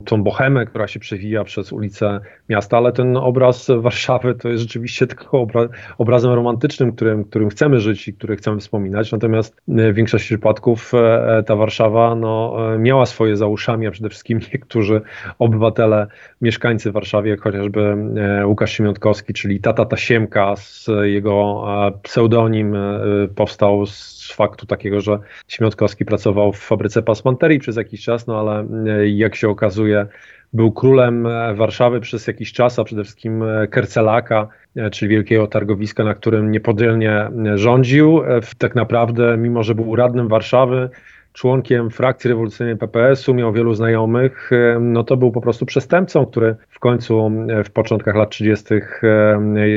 tą 0.05 0.23
bohemę, 0.23 0.65
która 0.65 0.87
się 0.87 0.99
przewija 0.99 1.43
przez 1.43 1.73
ulice 1.73 2.19
miasta, 2.49 2.77
ale 2.77 2.91
ten 2.91 3.17
obraz 3.17 3.71
Warszawy 3.77 4.35
to 4.35 4.49
jest 4.49 4.61
rzeczywiście 4.63 5.07
tylko 5.07 5.41
obra 5.41 5.67
obrazem 5.97 6.31
romantycznym, 6.31 6.91
którym, 6.91 7.25
którym 7.25 7.49
chcemy 7.49 7.79
żyć 7.79 8.07
i 8.07 8.13
który 8.13 8.35
chcemy 8.35 8.59
wspominać. 8.59 9.11
Natomiast 9.11 9.61
w 9.67 9.93
większości 9.93 10.27
przypadków 10.27 10.91
e, 10.93 11.43
ta 11.45 11.55
Warszawa 11.55 12.15
no, 12.15 12.57
e, 12.73 12.77
miała 12.77 13.05
swoje 13.05 13.37
za 13.37 13.47
uszami, 13.47 13.87
a 13.87 13.91
przede 13.91 14.09
wszystkim 14.09 14.39
niektórzy 14.53 15.01
obywatele 15.39 16.07
mieszkańcy 16.41 16.91
w 16.91 16.93
Warszawie, 16.93 17.29
jak 17.31 17.41
chociażby 17.41 17.95
e, 18.17 18.47
Łukasz 18.47 18.71
Siemiątkowski, 18.71 19.33
czyli 19.33 19.59
Tata 19.59 19.85
Tasiemka, 19.85 20.55
z 20.55 20.89
jego 21.03 21.65
e, 21.87 21.91
pseudonim 22.03 22.75
e, 22.75 22.99
powstał 23.35 23.85
z 23.85 24.22
faktu 24.31 24.65
takiego, 24.65 25.01
że 25.01 25.19
Siemiątkowski 25.47 26.05
pracował 26.05 26.53
w 26.53 26.59
fabryce 26.59 27.01
pasmanterii 27.01 27.59
przez 27.59 27.75
jakiś 27.75 28.03
czas, 28.03 28.27
no 28.27 28.39
ale 28.39 28.65
jak 29.09 29.35
się 29.35 29.49
okazuje, 29.49 30.05
był 30.53 30.71
królem 30.71 31.27
Warszawy 31.55 31.99
przez 31.99 32.27
jakiś 32.27 32.53
czas, 32.53 32.79
a 32.79 32.83
przede 32.83 33.03
wszystkim 33.03 33.43
Kercelaka, 33.69 34.47
czyli 34.91 35.09
wielkiego 35.09 35.47
targowiska, 35.47 36.03
na 36.03 36.13
którym 36.13 36.51
niepoddzielnie 36.51 37.29
rządził. 37.55 38.21
Tak 38.57 38.75
naprawdę, 38.75 39.37
mimo 39.37 39.63
że 39.63 39.75
był 39.75 39.95
radnym 39.95 40.27
Warszawy, 40.27 40.89
członkiem 41.33 41.89
frakcji 41.89 42.29
rewolucyjnej 42.29 42.77
PPS-u, 42.77 43.33
miał 43.33 43.53
wielu 43.53 43.73
znajomych, 43.73 44.51
no 44.79 45.03
to 45.03 45.17
był 45.17 45.31
po 45.31 45.41
prostu 45.41 45.65
przestępcą, 45.65 46.25
który 46.25 46.55
w 46.69 46.79
końcu 46.79 47.31
w 47.65 47.69
początkach 47.69 48.15
lat 48.15 48.29
30. 48.29 48.65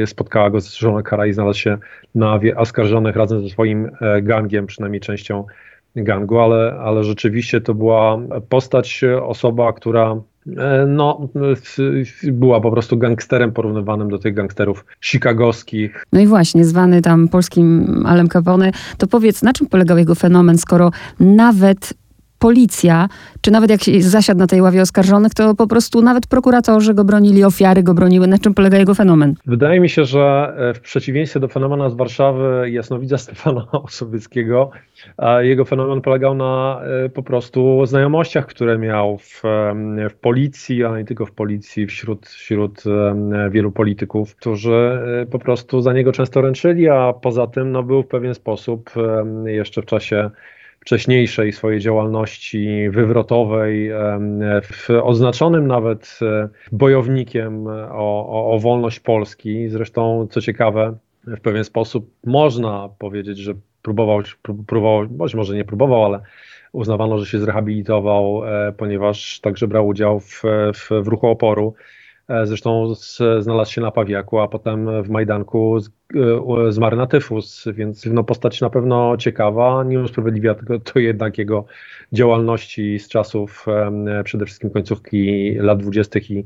spotkała 0.07 0.51
go 0.51 0.61
zastrzeżona 0.61 1.03
kara 1.03 1.27
i 1.27 1.33
znalazł 1.33 1.59
się 1.59 1.79
na 2.15 2.41
oskarżonych 2.57 3.17
razem 3.17 3.43
ze 3.43 3.49
swoim 3.49 3.91
e, 4.01 4.23
gangiem, 4.23 4.67
przynajmniej 4.67 5.01
częścią 5.01 5.45
gangu, 5.97 6.39
ale, 6.39 6.79
ale 6.81 7.05
rzeczywiście 7.05 7.61
to 7.61 7.75
była 7.75 8.19
postać, 8.49 9.05
osoba, 9.23 9.73
która 9.73 10.17
E, 10.17 10.36
no, 10.87 11.29
była 12.25 12.61
po 12.61 12.71
prostu 12.71 12.99
gangsterem 12.99 13.53
porównywanym 13.53 14.09
do 14.09 14.19
tych 14.19 14.35
gangsterów 14.35 14.85
chicagowskich. 15.05 16.05
No 16.13 16.21
i 16.21 16.27
właśnie, 16.27 16.65
zwany 16.65 17.03
tam 17.03 17.29
polskim 17.29 18.03
Alem 18.07 18.29
Capone, 18.29 18.73
to 18.99 19.07
powiedz, 19.07 19.43
na 19.43 19.53
czym 19.53 19.67
polegał 19.67 19.99
jego 19.99 20.15
fenomen, 20.15 20.59
skoro 20.59 20.91
nawet 21.21 21.95
policja, 22.39 23.09
czy 23.41 23.51
nawet 23.51 23.71
jak 23.71 23.81
zasiadł 23.99 24.39
na 24.39 24.47
tej 24.47 24.63
ławie 24.63 24.83
oskarżonych, 24.83 25.35
to 25.35 25.55
po 25.55 25.67
prostu 25.67 26.03
nawet 26.03 26.27
prokuratorzy 26.27 26.95
go 26.95 27.05
bronili, 27.05 27.45
ofiary 27.45 27.83
go 27.83 27.95
broniły. 27.95 28.27
Na 28.27 28.39
czym 28.39 28.55
polega 28.55 28.79
jego 28.79 28.95
fenomen? 28.95 29.35
Wydaje 29.47 29.81
mi 29.81 29.89
się, 29.89 30.05
że 30.05 30.55
e, 30.57 30.75
w 30.75 30.81
przeciwieństwie 30.81 31.41
do 31.41 31.49
fenomena 31.49 31.91
z 31.91 31.95
Warszawy 31.95 32.71
jasnowidza 32.71 33.19
Stefana 33.27 33.67
Osobyckiego, 33.73 34.71
jego 35.41 35.65
fenomen 35.65 36.01
polegał 36.01 36.35
na 36.35 36.81
e, 37.05 37.09
po 37.09 37.23
prostu 37.23 37.87
znajomościach, 37.87 38.47
które 38.47 38.79
miał 38.79 39.19
w, 39.19 39.43
w 40.11 40.15
policji, 40.15 40.85
a 40.85 40.99
nie 40.99 41.05
tylko 41.05 41.27
w 41.27 41.33
policji, 41.33 41.87
wśród, 41.87 42.27
wśród 42.27 42.85
wielu 43.51 43.73
polityków, 43.73 44.37
którzy 44.37 45.01
e, 45.23 45.27
po 45.27 45.39
prostu 45.39 45.81
za 45.81 45.93
niego 45.93 46.13
często 46.13 46.41
ręczyli, 46.41 46.89
a 46.89 47.13
poza 47.13 47.47
tym 47.47 47.73
no, 47.73 47.83
był 47.83 48.03
w 48.03 48.09
pewien 48.09 48.35
sposób 48.35 48.91
jeszcze 49.47 49.83
w 49.83 49.87
czasie 49.87 50.31
wcześniejszej 50.87 51.53
swojej 51.53 51.81
działalności 51.81 52.91
wywrotowej, 52.91 53.91
oznaczonym 55.03 55.67
nawet 55.67 56.19
e, 56.23 56.49
bojownikiem 56.73 57.67
o, 57.91 58.29
o, 58.29 58.51
o 58.53 58.59
wolność 58.59 59.01
Polski. 59.01 59.69
Zresztą, 59.69 60.27
co 60.31 60.41
ciekawe, 60.41 60.97
w 61.27 61.41
pewien 61.41 61.65
sposób 61.65 62.11
można 62.25 62.89
powiedzieć, 62.99 63.39
że 63.39 63.55
próbował, 63.83 64.21
próbował 64.67 65.07
być 65.09 65.35
może 65.35 65.55
nie 65.55 65.65
próbował, 65.65 66.05
ale 66.05 66.21
uznawano, 66.73 67.19
że 67.19 67.27
się 67.27 67.39
zrehabilitował, 67.39 68.43
e, 68.45 68.73
ponieważ 68.73 69.41
także 69.41 69.69
brał 69.69 69.87
udział 69.87 70.21
w, 70.21 70.43
w, 70.75 70.89
w 71.03 71.09
ruchu 71.09 71.27
oporu. 71.27 71.75
E, 72.29 72.47
zresztą 72.47 72.95
znalazł 73.39 73.73
się 73.73 73.81
na 73.81 73.91
Pawiaku, 73.91 74.39
a 74.39 74.49
potem 74.49 75.03
w 75.03 75.09
Majdanku 75.09 75.79
e, 75.79 76.73
zmarł 76.73 76.97
na 76.97 77.07
tyfus, 77.07 77.65
więc 77.75 78.07
no, 78.07 78.25
postać 78.25 78.61
na 78.61 78.71
pewno 78.71 79.17
ciekawa. 79.17 79.85
Nie 79.85 80.01
usprawiedliwia 80.01 80.55
tego 80.55 80.81
to 80.81 80.99
jednak 80.99 81.39
jego 81.39 81.65
działalności 82.13 82.99
z 82.99 83.09
czasów 83.09 83.67
przede 84.25 84.47
wszystkim 84.47 84.71
końcówki 84.71 85.53
lat 85.55 85.79
dwudziestych 85.79 86.31
i 86.31 86.45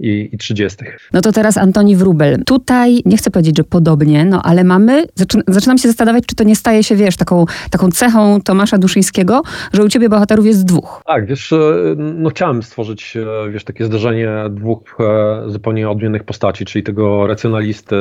i, 0.00 0.28
i 0.32 0.38
30. 0.38 0.84
No 1.12 1.20
to 1.20 1.32
teraz 1.32 1.56
Antoni 1.56 1.96
Wrubel. 1.96 2.42
Tutaj 2.46 3.02
nie 3.04 3.16
chcę 3.16 3.30
powiedzieć, 3.30 3.56
że 3.56 3.64
podobnie, 3.64 4.24
no 4.24 4.42
ale 4.42 4.64
mamy, 4.64 5.04
zaczynam 5.48 5.78
się 5.78 5.88
zastanawiać, 5.88 6.24
czy 6.26 6.36
to 6.36 6.44
nie 6.44 6.56
staje 6.56 6.82
się, 6.82 6.96
wiesz, 6.96 7.16
taką, 7.16 7.44
taką 7.70 7.90
cechą 7.90 8.40
Tomasza 8.40 8.78
Duszyńskiego, 8.78 9.42
że 9.72 9.84
u 9.84 9.88
ciebie 9.88 10.08
bohaterów 10.08 10.46
jest 10.46 10.64
dwóch. 10.64 11.02
Tak, 11.06 11.26
wiesz, 11.26 11.52
e, 11.52 11.56
no 11.96 12.30
chciałem 12.30 12.62
stworzyć, 12.62 13.16
e, 13.16 13.50
wiesz, 13.50 13.64
takie 13.64 13.84
zdarzenie 13.84 14.28
dwóch 14.50 14.96
e, 15.00 15.50
zupełnie 15.50 15.90
odmiennych 15.90 16.24
postaci, 16.24 16.64
czyli 16.64 16.82
tego 16.82 17.26
racjonalisty, 17.26 17.96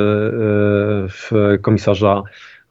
komisarza 1.62 2.24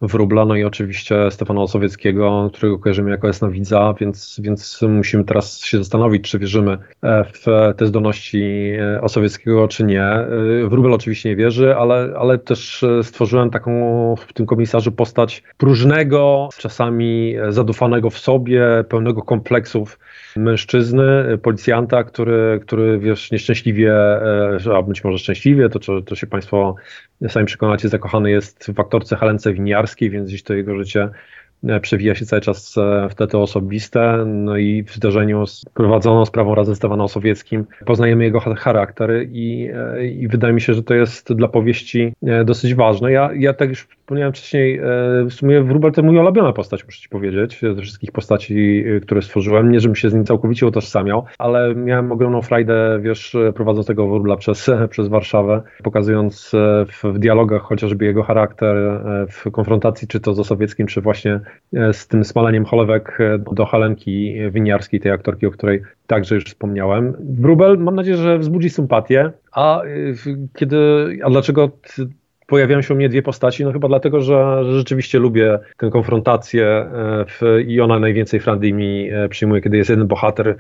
Wróbla, 0.02 0.44
no 0.44 0.56
i 0.56 0.64
oczywiście 0.64 1.30
Stefana 1.30 1.60
Osowieckiego, 1.60 2.50
którego 2.52 2.78
kojarzymy 2.78 3.10
jako 3.10 3.26
jasnowidza, 3.26 3.94
więc, 4.00 4.40
więc 4.42 4.82
musimy 4.82 5.24
teraz 5.24 5.60
się 5.60 5.78
zastanowić, 5.78 6.30
czy 6.30 6.38
wierzymy 6.38 6.78
e, 7.02 7.24
w 7.24 7.44
te 7.76 7.86
zdolności 7.86 8.72
e, 8.78 9.00
Osowieckiego, 9.00 9.68
czy 9.68 9.84
nie. 9.84 10.04
E, 10.04 10.28
Wróbel 10.68 10.92
oczywiście 10.92 11.28
nie 11.28 11.36
wierzy, 11.36 11.76
ale, 11.76 12.14
ale 12.18 12.38
też 12.38 12.84
stworzyłem 13.02 13.50
taką 13.50 13.72
w 14.16 14.32
tym 14.32 14.46
komisarzu 14.46 14.92
postać 14.92 15.42
próżnego, 15.56 16.48
czasami 16.58 17.34
zadufanego 17.48 18.10
w 18.10 18.18
sobie, 18.18 18.84
pełnego 18.88 19.22
kompleksów 19.22 19.98
mężczyzny, 20.36 21.38
policjanta, 21.42 22.04
który, 22.04 22.60
który 22.62 22.98
wiesz, 22.98 23.30
nieszczęśliwie, 23.30 23.94
a 24.74 24.82
być 24.82 25.04
może 25.04 25.18
szczęśliwie, 25.18 25.68
to, 25.68 26.02
to 26.02 26.14
się 26.14 26.26
Państwo 26.26 26.74
sami 27.28 27.46
przekonacie, 27.46 27.88
zakochany 27.88 28.30
jest 28.30 28.72
w 28.74 28.80
aktorce 28.80 29.16
Helence 29.16 29.52
Winiarskiej, 29.52 29.91
więc 30.10 30.28
gdzieś 30.28 30.42
to 30.42 30.54
jego 30.54 30.76
życie 30.76 31.08
przewija 31.82 32.14
się 32.14 32.26
cały 32.26 32.42
czas 32.42 32.78
e, 32.78 33.08
w 33.10 33.14
te, 33.14 33.26
te 33.26 33.38
osobiste. 33.38 34.24
No 34.26 34.56
i 34.56 34.82
w 34.82 34.94
zdarzeniu 34.94 35.44
prowadzono 35.74 36.26
sprawą 36.26 36.54
razem 36.54 36.74
z 36.74 36.78
Stefanem 36.78 37.08
Sowieckim 37.08 37.64
poznajemy 37.86 38.24
jego 38.24 38.40
charakter 38.40 39.10
i, 39.30 39.70
e, 39.74 40.06
i 40.06 40.28
wydaje 40.28 40.54
mi 40.54 40.60
się, 40.60 40.74
że 40.74 40.82
to 40.82 40.94
jest 40.94 41.32
dla 41.32 41.48
powieści 41.48 42.12
dosyć 42.44 42.74
ważne. 42.74 43.12
Ja, 43.12 43.30
ja 43.36 43.54
tak 43.54 43.68
już 43.68 43.82
wspomniałem 43.82 44.32
wcześniej, 44.32 44.80
w 45.26 45.32
sumie 45.32 45.62
Wróbel 45.62 45.92
to 45.92 46.02
mój 46.02 46.18
ulubiona 46.18 46.52
postać, 46.52 46.84
muszę 46.84 47.00
ci 47.00 47.08
powiedzieć, 47.08 47.60
ze 47.74 47.82
wszystkich 47.82 48.12
postaci, 48.12 48.84
które 49.02 49.22
stworzyłem. 49.22 49.72
Nie, 49.72 49.80
żebym 49.80 49.96
się 49.96 50.10
z 50.10 50.14
nim 50.14 50.24
całkowicie 50.24 50.66
utożsamiał, 50.66 51.24
ale 51.38 51.74
miałem 51.74 52.12
ogromną 52.12 52.42
frajdę, 52.42 52.98
wiesz, 53.02 53.36
prowadząc 53.54 53.86
tego 53.86 54.08
Wróbla 54.08 54.36
przez, 54.36 54.70
przez 54.90 55.08
Warszawę, 55.08 55.62
pokazując 55.82 56.50
w, 56.86 57.12
w 57.14 57.18
dialogach 57.18 57.62
chociażby 57.62 58.04
jego 58.04 58.22
charakter, 58.22 58.76
w 59.30 59.50
konfrontacji 59.50 60.08
czy 60.08 60.20
to 60.20 60.34
z 60.34 60.38
Osowieckim, 60.38 60.86
czy 60.86 61.00
właśnie 61.00 61.40
z 61.92 62.08
tym 62.08 62.24
smaleniem 62.24 62.64
cholewek 62.64 63.18
do 63.52 63.66
Halenki 63.66 64.34
Winiarskiej, 64.50 65.00
tej 65.00 65.12
aktorki, 65.12 65.46
o 65.46 65.50
której 65.50 65.82
także 66.06 66.34
już 66.34 66.44
wspomniałem. 66.44 67.16
Wróbel 67.20 67.78
mam 67.78 67.94
nadzieję, 67.94 68.16
że 68.16 68.38
wzbudzi 68.38 68.70
sympatię, 68.70 69.30
a 69.52 69.82
kiedy, 70.54 70.76
a 71.24 71.30
dlaczego 71.30 71.70
pojawiają 72.52 72.82
się 72.82 72.94
u 72.94 72.96
mnie 72.96 73.08
dwie 73.08 73.22
postaci, 73.22 73.64
no 73.64 73.72
chyba 73.72 73.88
dlatego, 73.88 74.20
że, 74.20 74.64
że 74.64 74.72
rzeczywiście 74.72 75.18
lubię 75.18 75.58
tę 75.76 75.90
konfrontację 75.90 76.66
e, 76.66 77.24
w, 77.28 77.40
i 77.66 77.80
ona 77.80 77.98
najwięcej 77.98 78.40
frandy 78.40 78.72
mi 78.72 79.10
e, 79.10 79.28
przyjmuje, 79.28 79.60
kiedy 79.60 79.76
jest 79.76 79.90
jeden 79.90 80.06
bohater, 80.06 80.56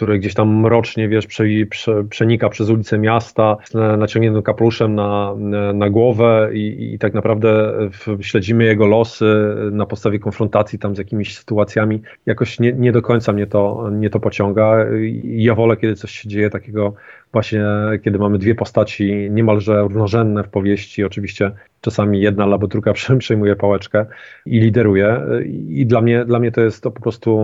który 0.00 0.18
gdzieś 0.18 0.34
tam 0.34 0.60
mrocznie, 0.60 1.08
wiesz, 1.08 1.26
prze, 1.26 1.44
prze, 1.70 2.04
przenika 2.04 2.48
przez 2.48 2.70
ulicę 2.70 2.98
miasta 2.98 3.56
z 3.64 3.98
naciągniętym 3.98 4.42
kapeluszem 4.42 4.94
na, 4.94 5.34
na 5.74 5.90
głowę 5.90 6.50
i, 6.52 6.92
i 6.94 6.98
tak 6.98 7.14
naprawdę 7.14 7.72
śledzimy 8.20 8.64
jego 8.64 8.86
losy 8.86 9.54
na 9.72 9.86
podstawie 9.86 10.18
konfrontacji 10.18 10.78
tam 10.78 10.94
z 10.94 10.98
jakimiś 10.98 11.38
sytuacjami. 11.38 12.02
Jakoś 12.26 12.60
nie, 12.60 12.72
nie 12.72 12.92
do 12.92 13.02
końca 13.02 13.32
mnie 13.32 13.46
to, 13.46 13.88
mnie 13.92 14.10
to 14.10 14.20
pociąga. 14.20 14.86
Ja 15.24 15.54
wolę, 15.54 15.76
kiedy 15.76 15.94
coś 15.94 16.10
się 16.10 16.28
dzieje 16.28 16.50
takiego 16.50 16.94
właśnie, 17.32 17.64
kiedy 18.04 18.18
mamy 18.18 18.38
dwie 18.38 18.54
postaci 18.54 19.28
niemalże 19.30 19.82
równorzędne 19.82 20.44
w 20.44 20.48
powieści. 20.48 21.04
Oczywiście 21.04 21.52
czasami 21.80 22.20
jedna 22.20 22.44
albo 22.44 22.66
druga 22.66 22.92
przejmuje 23.18 23.56
pałeczkę 23.56 24.06
i 24.46 24.60
lideruje. 24.60 25.20
I 25.68 25.86
dla 25.86 26.00
mnie, 26.00 26.24
dla 26.24 26.38
mnie 26.38 26.52
to 26.52 26.60
jest 26.60 26.82
to 26.82 26.90
po 26.90 27.00
prostu 27.00 27.38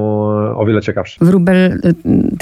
o 0.57 0.65
wiele 0.67 0.83
ciekawsze. 0.83 1.25
Wróbel 1.25 1.73
y, 1.85 1.95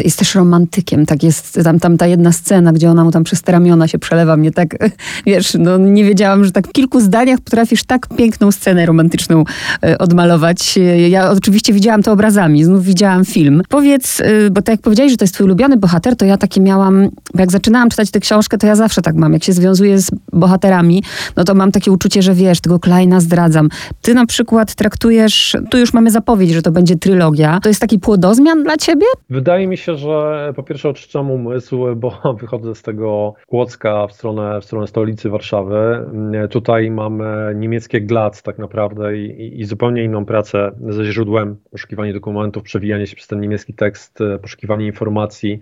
jest 0.04 0.18
też 0.18 0.34
romantykiem. 0.34 1.06
Tak 1.06 1.22
jest 1.22 1.60
tam, 1.64 1.80
tam 1.80 1.96
ta 1.96 2.06
jedna 2.06 2.32
scena, 2.32 2.72
gdzie 2.72 2.90
ona 2.90 3.04
mu 3.04 3.10
tam 3.10 3.24
przez 3.24 3.42
te 3.42 3.52
ramiona 3.52 3.88
się 3.88 3.98
przelewa. 3.98 4.36
Mnie 4.36 4.52
tak, 4.52 4.76
wiesz, 5.26 5.56
no 5.58 5.78
nie 5.78 6.04
wiedziałam, 6.04 6.44
że 6.44 6.52
tak 6.52 6.68
w 6.68 6.72
kilku 6.72 7.00
zdaniach 7.00 7.40
potrafisz 7.40 7.84
tak 7.84 8.06
piękną 8.16 8.52
scenę 8.52 8.86
romantyczną 8.86 9.44
y, 9.86 9.98
odmalować. 9.98 10.78
Ja 11.08 11.30
oczywiście 11.30 11.72
widziałam 11.72 12.02
to 12.02 12.12
obrazami, 12.12 12.64
znów 12.64 12.84
widziałam 12.84 13.24
film. 13.24 13.62
Powiedz, 13.68 14.20
y, 14.20 14.50
bo 14.50 14.62
tak 14.62 14.72
jak 14.72 14.80
powiedziałeś, 14.80 15.12
że 15.12 15.16
to 15.16 15.24
jest 15.24 15.34
twój 15.34 15.44
ulubiony 15.44 15.76
bohater, 15.76 16.16
to 16.16 16.24
ja 16.24 16.36
takie 16.36 16.60
miałam, 16.60 17.08
jak 17.34 17.52
zaczynałam 17.52 17.90
czytać 17.90 18.10
tę 18.10 18.20
książkę, 18.20 18.58
to 18.58 18.66
ja 18.66 18.76
zawsze 18.76 19.02
tak 19.02 19.14
mam. 19.14 19.32
Jak 19.32 19.44
się 19.44 19.52
związuję 19.52 19.98
z 19.98 20.10
bohaterami, 20.32 21.02
no 21.36 21.44
to 21.44 21.54
mam 21.54 21.72
takie 21.72 21.83
uczucie, 21.90 22.22
że 22.22 22.34
wiesz, 22.34 22.60
tego 22.60 22.78
Kleina 22.78 23.20
zdradzam. 23.20 23.68
Ty 24.02 24.14
na 24.14 24.26
przykład 24.26 24.74
traktujesz, 24.74 25.56
tu 25.70 25.78
już 25.78 25.94
mamy 25.94 26.10
zapowiedź, 26.10 26.50
że 26.50 26.62
to 26.62 26.70
będzie 26.70 26.96
trylogia. 26.96 27.58
To 27.62 27.68
jest 27.68 27.80
taki 27.80 27.98
płodozmian 27.98 28.62
dla 28.62 28.76
ciebie? 28.76 29.06
Wydaje 29.30 29.66
mi 29.66 29.76
się, 29.76 29.96
że 29.96 30.52
po 30.56 30.62
pierwsze 30.62 30.88
oczyszczam 30.88 31.30
umysł, 31.30 31.86
bo 31.96 32.20
wychodzę 32.40 32.74
z 32.74 32.82
tego 32.82 33.34
Kłodzka 33.46 34.06
w 34.06 34.12
stronę, 34.12 34.60
w 34.60 34.64
stronę 34.64 34.86
stolicy 34.86 35.30
Warszawy. 35.30 36.06
Tutaj 36.50 36.90
mamy 36.90 37.54
niemieckie 37.54 38.00
Glac 38.00 38.42
tak 38.42 38.58
naprawdę 38.58 39.18
i, 39.18 39.60
i 39.60 39.64
zupełnie 39.64 40.04
inną 40.04 40.24
pracę 40.24 40.70
ze 40.88 41.04
źródłem, 41.04 41.56
poszukiwanie 41.70 42.12
dokumentów, 42.12 42.62
przewijanie 42.62 43.06
się 43.06 43.16
przez 43.16 43.28
ten 43.28 43.40
niemiecki 43.40 43.74
tekst, 43.74 44.18
poszukiwanie 44.42 44.86
informacji 44.86 45.60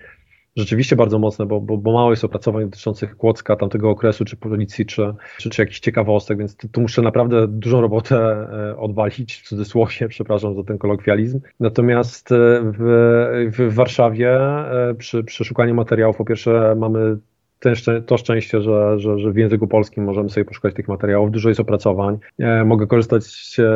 rzeczywiście 0.57 0.97
bardzo 0.97 1.19
mocne, 1.19 1.47
bo, 1.47 1.61
bo, 1.61 1.77
bo 1.77 1.93
mało 1.93 2.11
jest 2.11 2.25
opracowań 2.25 2.65
dotyczących 2.65 3.17
Kłodzka, 3.17 3.57
tamtego 3.57 3.91
okresu, 3.91 4.25
czy 4.25 4.37
policji, 4.37 4.87
czy, 4.87 5.15
czy, 5.39 5.51
czy 5.51 5.63
jakichś 5.63 5.81
ciekawostek, 5.81 6.39
więc 6.39 6.57
tu, 6.57 6.81
muszę 6.81 7.03
naprawdę 7.03 7.49
dużą 7.49 7.81
robotę 7.81 8.17
e, 8.17 8.77
odwalić, 8.77 9.35
w 9.35 9.49
cudzysłowie, 9.49 10.09
przepraszam 10.09 10.55
za 10.55 10.65
ten 10.65 10.79
kolokwializm. 10.79 11.41
Natomiast 11.61 12.33
e, 12.33 12.37
w, 12.79 13.59
w 13.59 13.75
Warszawie 13.75 14.41
e, 14.41 14.95
przy, 14.99 15.25
przy 15.25 15.45
szukaniu 15.45 15.75
materiałów, 15.75 16.17
po 16.17 16.25
pierwsze 16.25 16.75
mamy 16.79 17.17
ten, 17.63 17.75
to 18.07 18.17
szczęście, 18.17 18.61
że, 18.61 18.99
że, 18.99 19.19
że 19.19 19.31
w 19.33 19.37
języku 19.37 19.67
polskim 19.67 20.05
możemy 20.05 20.31
sobie 20.31 20.45
poszukać 20.45 20.75
tych 20.75 20.89
materiałów. 20.89 21.31
Dużo 21.31 21.49
jest 21.49 21.61
opracowań. 21.61 22.19
E, 22.39 22.65
mogę 22.65 22.87
korzystać 22.87 23.25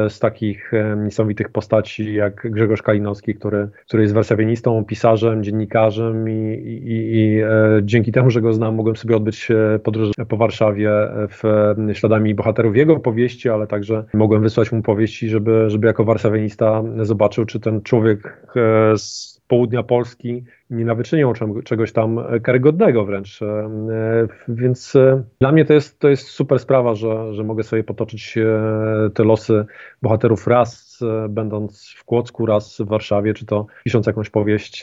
z 0.09 0.19
takich 0.19 0.75
e, 0.75 0.97
niesamowitych 0.97 1.49
postaci 1.49 2.15
jak 2.15 2.51
Grzegorz 2.51 2.83
Kalinowski, 2.83 3.35
który, 3.35 3.69
który 3.87 4.03
jest 4.03 4.15
warszawianistą, 4.15 4.85
pisarzem, 4.85 5.45
dziennikarzem 5.45 6.29
i, 6.29 6.33
i, 6.65 7.17
i 7.17 7.43
dzięki 7.83 8.13
temu, 8.13 8.31
że 8.31 8.41
go 8.41 8.53
znam, 8.53 8.75
mogłem 8.75 8.97
sobie 8.97 9.17
odbyć 9.17 9.49
podróż 9.83 10.11
po 10.29 10.37
Warszawie 10.37 10.91
w 11.29 11.43
śladami 11.93 12.35
bohaterów 12.35 12.77
jego 12.77 13.01
powieści, 13.01 13.49
ale 13.49 13.67
także 13.67 14.05
mogłem 14.15 14.43
wysłać 14.43 14.73
mu 14.73 14.83
powieści, 14.83 15.29
żeby, 15.29 15.71
żeby 15.71 15.87
jako 15.87 16.05
warszawianista 16.05 16.83
zobaczył, 17.03 17.45
czy 17.45 17.61
ten 17.61 17.83
człowiek 17.83 18.47
z 18.97 19.37
południa 19.49 19.83
Polski 19.83 20.45
nie 20.71 20.85
nawyczynią 20.85 21.33
czegoś 21.65 21.93
tam 21.93 22.21
karygodnego 22.43 23.05
wręcz. 23.05 23.43
E, 23.43 23.47
e, 23.47 24.29
więc 24.49 24.97
e, 24.97 25.23
dla 25.41 25.53
mnie 25.53 25.65
to 25.65 25.73
jest, 25.73 25.99
to 25.99 26.09
jest 26.09 26.27
super 26.27 26.59
sprawa, 26.59 26.95
że, 26.95 27.35
że 27.35 27.45
mogę 27.45 27.63
sobie 27.63 27.85
potoczyć 27.85 28.39
te 29.15 29.25
losy 29.25 29.65
bohaterów 30.03 30.47
raz 30.47 30.87
będąc 31.29 31.95
w 31.99 32.05
Kłodzku, 32.05 32.47
raz 32.47 32.77
w 32.81 32.89
Warszawie, 32.89 33.35
czy 33.35 33.47
to 33.47 33.67
pisząc 33.85 34.07
jakąś 34.07 34.31
powieść 34.31 34.83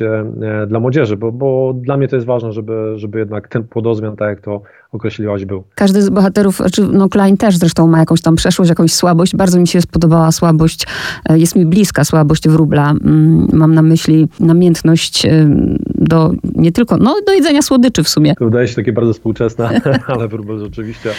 dla 0.67 0.79
młodzieży, 0.79 1.17
bo, 1.17 1.31
bo 1.31 1.73
dla 1.73 1.97
mnie 1.97 2.07
to 2.07 2.15
jest 2.15 2.27
ważne, 2.27 2.51
żeby, 2.51 2.93
żeby 2.95 3.19
jednak 3.19 3.47
ten 3.47 3.63
płodozmian, 3.63 4.15
tak 4.15 4.29
jak 4.29 4.41
to 4.41 4.61
określiłaś, 4.91 5.45
był. 5.45 5.63
Każdy 5.75 6.01
z 6.01 6.09
bohaterów, 6.09 6.57
czy 6.57 6.63
znaczy, 6.63 6.87
no 6.93 7.09
Klein 7.09 7.37
też 7.37 7.57
zresztą 7.57 7.87
ma 7.87 7.99
jakąś 7.99 8.21
tam 8.21 8.35
przeszłość, 8.35 8.69
jakąś 8.69 8.93
słabość. 8.93 9.35
Bardzo 9.35 9.59
mi 9.59 9.67
się 9.67 9.81
spodobała 9.81 10.31
słabość, 10.31 10.87
jest 11.29 11.55
mi 11.55 11.65
bliska 11.65 12.03
słabość 12.03 12.49
wróbla. 12.49 12.91
Mm, 12.91 13.47
mam 13.53 13.73
na 13.73 13.81
myśli 13.81 14.27
namiętność 14.39 15.27
do 15.95 16.31
nie 16.55 16.71
tylko, 16.71 16.97
no 16.97 17.15
do 17.27 17.33
jedzenia 17.33 17.61
słodyczy 17.61 18.03
w 18.03 18.09
sumie. 18.09 18.35
To 18.35 18.45
wydaje 18.45 18.67
się 18.67 18.75
takie 18.75 18.93
bardzo 18.93 19.13
współczesne, 19.13 19.81
ale 20.07 20.27
wróbel 20.27 20.59
rzeczywiście 20.59 21.09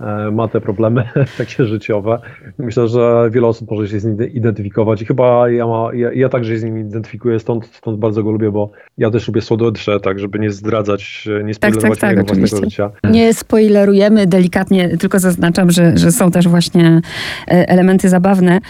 e, 0.00 0.30
ma 0.30 0.48
te 0.48 0.60
problemy 0.60 1.08
takie 1.38 1.64
życiowe. 1.64 2.18
Myślę, 2.58 2.88
że 2.88 3.30
wiele 3.30 3.46
osób 3.46 3.70
może 3.70 3.88
się 3.88 4.00
z 4.00 4.04
nim 4.04 4.32
identyfikować 4.32 5.02
i 5.02 5.06
chyba 5.06 5.50
ja, 5.50 5.66
ma, 5.66 5.94
ja, 5.94 6.12
ja 6.12 6.28
także 6.28 6.52
się 6.52 6.58
z 6.58 6.64
nim 6.64 6.78
identyfikuję, 6.78 7.40
stąd, 7.40 7.66
stąd 7.66 7.98
bardzo 7.98 8.22
go 8.22 8.30
lubię, 8.30 8.50
bo 8.50 8.70
ja 8.98 9.10
też 9.10 9.28
lubię 9.28 9.40
słodycze, 9.40 10.00
tak 10.00 10.18
żeby 10.18 10.38
nie 10.38 10.50
zdradzać, 10.50 11.28
nie 11.44 11.54
tak, 11.54 11.70
spoilerować 11.70 11.98
tak, 11.98 12.16
tak, 12.16 12.26
tak, 12.26 12.38
własnego 12.38 12.64
życia. 12.64 12.90
Nie 13.10 13.34
spoilerujemy 13.34 14.26
delikatnie, 14.26 14.98
tylko 14.98 15.18
zaznaczam, 15.18 15.70
że, 15.70 15.98
że 15.98 16.12
są 16.12 16.30
też 16.30 16.48
właśnie 16.48 17.00
e, 17.48 17.68
elementy 17.68 18.08
zabawne. 18.08 18.60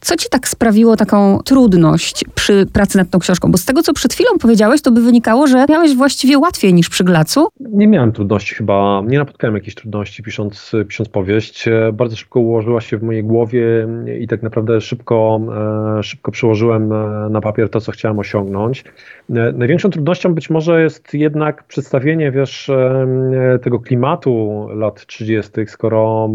Co 0.00 0.16
ci 0.16 0.28
tak 0.28 0.48
sprawiło 0.48 0.96
taką 0.96 1.40
trudność 1.44 2.24
przy 2.34 2.66
pracy 2.72 2.98
nad 2.98 3.10
tą 3.10 3.18
książką? 3.18 3.50
Bo 3.52 3.58
z 3.58 3.64
tego, 3.64 3.82
co 3.82 3.92
przed 3.92 4.14
chwilą 4.14 4.30
powiedziałeś, 4.40 4.75
to 4.84 4.90
by 4.90 5.02
wynikało, 5.02 5.46
że 5.46 5.66
miałeś 5.68 5.96
właściwie 5.96 6.38
łatwiej 6.38 6.74
niż 6.74 6.88
przy 6.88 7.04
Glacu. 7.04 7.48
Nie 7.60 7.88
miałem 7.88 8.12
trudności 8.12 8.54
chyba, 8.54 9.02
nie 9.06 9.18
napotkałem 9.18 9.54
jakichś 9.54 9.74
trudności 9.74 10.22
pisząc, 10.22 10.72
pisząc 10.88 11.08
powieść. 11.08 11.64
Bardzo 11.92 12.16
szybko 12.16 12.40
ułożyła 12.40 12.80
się 12.80 12.98
w 12.98 13.02
mojej 13.02 13.24
głowie 13.24 13.88
i 14.20 14.28
tak 14.28 14.42
naprawdę 14.42 14.80
szybko, 14.80 15.40
e, 15.98 16.02
szybko 16.02 16.32
przełożyłem 16.32 16.92
e, 16.92 17.28
na 17.30 17.40
papier 17.40 17.70
to, 17.70 17.80
co 17.80 17.92
chciałem 17.92 18.18
osiągnąć. 18.18 18.84
E, 19.30 19.52
największą 19.52 19.90
trudnością 19.90 20.34
być 20.34 20.50
może 20.50 20.82
jest 20.82 21.14
jednak 21.14 21.64
przedstawienie, 21.64 22.32
wiesz, 22.32 22.70
tego 23.62 23.80
klimatu 23.80 24.66
lat 24.74 25.06
30., 25.06 25.50
skoro 25.66 26.30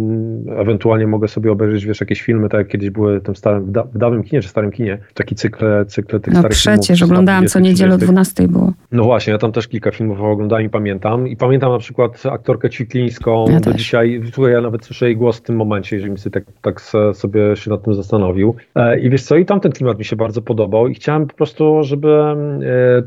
ewentualnie 0.58 1.08
mogę 1.08 1.28
sobie 1.28 1.52
obejrzeć, 1.52 1.86
wiesz, 1.86 2.02
jakieś 2.02 2.22
filmy, 2.22 2.50
tak 2.50 2.58
jak 2.60 2.68
kiedyś 2.68 2.90
były 2.90 3.22
tym 3.22 3.36
starym, 3.36 3.66
w, 3.66 3.72
da, 3.72 3.84
w 3.84 3.98
dawnym 3.98 4.24
kinie 4.24 4.42
czy 4.42 4.50
starym 4.50 4.72
kinie, 4.72 4.98
taki 5.14 5.36
cykl, 5.36 5.66
cykl 5.88 6.20
tych 6.20 6.34
no 6.34 6.40
starych 6.40 6.58
przecież, 6.58 7.00
filmów. 7.00 7.12
oglądałam 7.12 7.48
co 7.48 7.60
niedzielę 7.60 7.96
o 7.96 7.98
12 7.98 8.31
było. 8.48 8.74
No 8.92 9.04
właśnie, 9.04 9.34
ja 9.34 9.40
tam 9.40 9.52
też 9.52 9.68
kilka 9.68 9.92
filmów 9.92 10.22
oglądałem 10.22 10.66
i 10.66 10.70
pamiętam. 10.70 11.28
I 11.28 11.38
pamiętam 11.38 11.72
na 11.72 11.78
przykład 11.78 12.24
aktorkę 12.32 12.70
Ćwiklińską 12.70 13.46
ja 13.50 13.60
do 13.60 13.74
dzisiaj, 13.74 14.22
tutaj 14.34 14.52
ja 14.52 14.62
nawet 14.62 14.86
słyszę 14.86 15.06
jej 15.06 15.18
głos 15.18 15.38
w 15.38 15.42
tym 15.42 15.56
momencie, 15.56 15.96
jeżeli 15.96 16.12
mi 16.12 16.18
sobie 16.18 16.34
tak, 16.34 16.44
tak 16.62 16.82
sobie 17.14 17.56
się 17.56 17.70
nad 17.70 17.84
tym 17.84 17.94
zastanowił. 17.94 18.56
E, 18.76 19.00
I 19.00 19.10
wiesz 19.10 19.24
co, 19.24 19.36
i 19.36 19.46
tamten 19.46 19.72
klimat 19.72 20.00
mi 20.00 20.06
się 20.06 20.16
bardzo 20.16 20.42
podobał 20.42 20.88
i 20.88 20.96
chciałem 20.96 21.28
po 21.28 21.36
prostu, 21.36 21.84
żeby 21.84 22.12
e, 22.12 22.36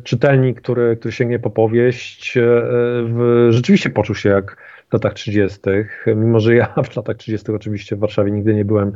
czytelnik, 0.05 0.61
który, 0.61 0.97
który 0.97 1.13
sięgnie 1.13 1.39
po 1.39 1.51
powieść, 1.51 2.37
e, 2.37 2.41
w, 2.43 3.47
rzeczywiście 3.51 3.91
poczuł 3.91 4.15
się 4.15 4.29
jak 4.29 4.57
w 4.91 4.93
latach 4.93 5.15
30., 5.15 5.61
mimo 6.07 6.41
że 6.41 6.55
ja 6.55 6.67
w 6.93 6.97
latach 6.97 7.17
30. 7.17 7.53
oczywiście 7.53 7.97
w 7.97 7.99
Warszawie 7.99 8.31
nigdy 8.31 8.55
nie 8.55 8.65
byłem 8.65 8.93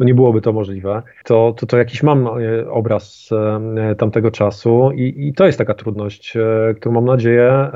no 0.00 0.06
nie 0.06 0.14
byłoby 0.14 0.40
to 0.40 0.52
możliwe, 0.52 1.02
to, 1.24 1.54
to, 1.56 1.66
to 1.66 1.78
jakiś 1.78 2.02
mam 2.02 2.26
e, 2.26 2.70
obraz 2.70 3.30
e, 3.76 3.94
tamtego 3.94 4.30
czasu 4.30 4.90
i, 4.94 5.28
i 5.28 5.32
to 5.32 5.46
jest 5.46 5.58
taka 5.58 5.74
trudność, 5.74 6.36
e, 6.36 6.74
którą 6.74 6.94
mam 6.94 7.04
nadzieję 7.04 7.70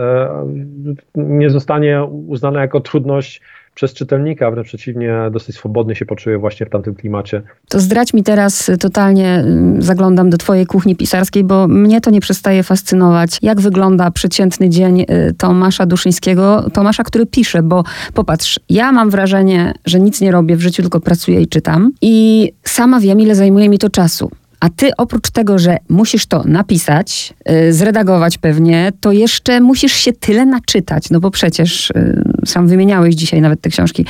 nie 1.14 1.50
zostanie 1.50 2.04
uznana 2.04 2.60
jako 2.60 2.80
trudność 2.80 3.40
przez 3.74 3.94
czytelnika, 3.94 4.50
wręcz 4.50 4.66
przeciwnie, 4.66 5.14
dosyć 5.32 5.56
swobodnie 5.56 5.94
się 5.94 6.06
poczuje 6.06 6.38
właśnie 6.38 6.66
w 6.66 6.70
tamtym 6.70 6.94
klimacie. 6.94 7.42
To 7.68 7.80
zdradź 7.80 8.14
mi 8.14 8.22
teraz 8.22 8.70
totalnie, 8.80 9.28
mm, 9.28 9.82
zaglądam 9.82 10.30
do 10.30 10.38
twojej 10.38 10.66
kuchni 10.66 10.96
pisarskiej, 10.96 11.44
bo 11.44 11.68
mnie 11.68 12.00
to 12.00 12.10
nie 12.10 12.20
przestaje 12.20 12.62
fascynować, 12.62 13.38
jak 13.42 13.60
wygląda 13.60 14.10
przeciętny 14.10 14.68
dzień 14.68 15.00
y, 15.00 15.34
Tomasza 15.38 15.86
Duszyńskiego, 15.86 16.70
Tomasza, 16.72 17.02
który 17.02 17.26
pisze, 17.26 17.62
bo 17.62 17.84
popatrz, 18.14 18.60
ja 18.68 18.92
mam 18.92 19.10
wrażenie, 19.10 19.74
że 19.86 20.00
nic 20.00 20.20
nie 20.20 20.32
robię 20.32 20.56
w 20.56 20.60
życiu, 20.60 20.82
tylko 20.82 21.00
pracuję 21.00 21.40
i 21.40 21.48
czytam 21.48 21.92
i 22.02 22.52
sama 22.64 23.00
wiem, 23.00 23.20
ile 23.20 23.34
zajmuje 23.34 23.68
mi 23.68 23.78
to 23.78 23.90
czasu. 23.90 24.30
A 24.64 24.68
ty 24.76 24.90
oprócz 24.96 25.30
tego, 25.30 25.58
że 25.58 25.76
musisz 25.88 26.26
to 26.26 26.42
napisać, 26.44 27.34
yy, 27.48 27.72
zredagować 27.72 28.38
pewnie, 28.38 28.92
to 29.00 29.12
jeszcze 29.12 29.60
musisz 29.60 29.92
się 29.92 30.12
tyle 30.12 30.46
naczytać, 30.46 31.10
no 31.10 31.20
bo 31.20 31.30
przecież 31.30 31.92
yy, 31.94 32.22
sam 32.46 32.68
wymieniałeś 32.68 33.14
dzisiaj 33.14 33.40
nawet 33.40 33.60
te 33.60 33.70
książki. 33.70 34.06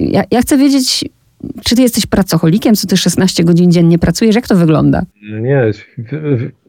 Ja, 0.00 0.24
ja 0.30 0.40
chcę 0.40 0.56
wiedzieć, 0.56 1.04
czy 1.64 1.76
ty 1.76 1.82
jesteś 1.82 2.06
pracocholikiem, 2.06 2.74
co 2.74 2.86
ty 2.86 2.96
16 2.96 3.44
godzin 3.44 3.72
dziennie 3.72 3.98
pracujesz? 3.98 4.34
Jak 4.34 4.48
to 4.48 4.56
wygląda? 4.56 5.02
Nie, 5.40 5.70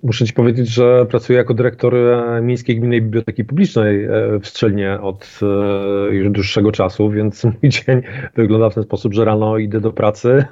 muszę 0.03 0.25
ci 0.25 0.33
powiedzieć, 0.33 0.69
że 0.69 1.05
pracuję 1.05 1.37
jako 1.37 1.53
dyrektor 1.53 1.95
e, 1.95 2.41
Miejskiej 2.41 2.75
Gminnej 2.75 3.01
Biblioteki 3.01 3.45
Publicznej 3.45 4.05
e, 4.05 4.09
w 4.41 4.47
Strzelnie 4.47 4.99
od 5.01 5.39
e, 5.41 6.15
już 6.15 6.29
dłuższego 6.29 6.71
czasu, 6.71 7.09
więc 7.09 7.43
mój 7.61 7.69
dzień 7.69 8.01
wygląda 8.35 8.69
w 8.69 8.75
ten 8.75 8.83
sposób, 8.83 9.13
że 9.13 9.25
rano 9.25 9.57
idę 9.57 9.81
do 9.81 9.91
pracy, 9.91 10.45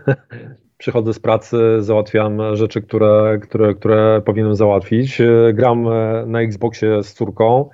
przychodzę 0.77 1.13
z 1.13 1.19
pracy, 1.19 1.57
załatwiam 1.79 2.55
rzeczy, 2.55 2.81
które, 2.81 3.39
które, 3.41 3.73
które 3.73 4.21
powinienem 4.25 4.55
załatwić. 4.55 5.21
Gram 5.53 5.87
na 6.27 6.41
Xboxie 6.41 7.03
z 7.03 7.13
córką, 7.13 7.69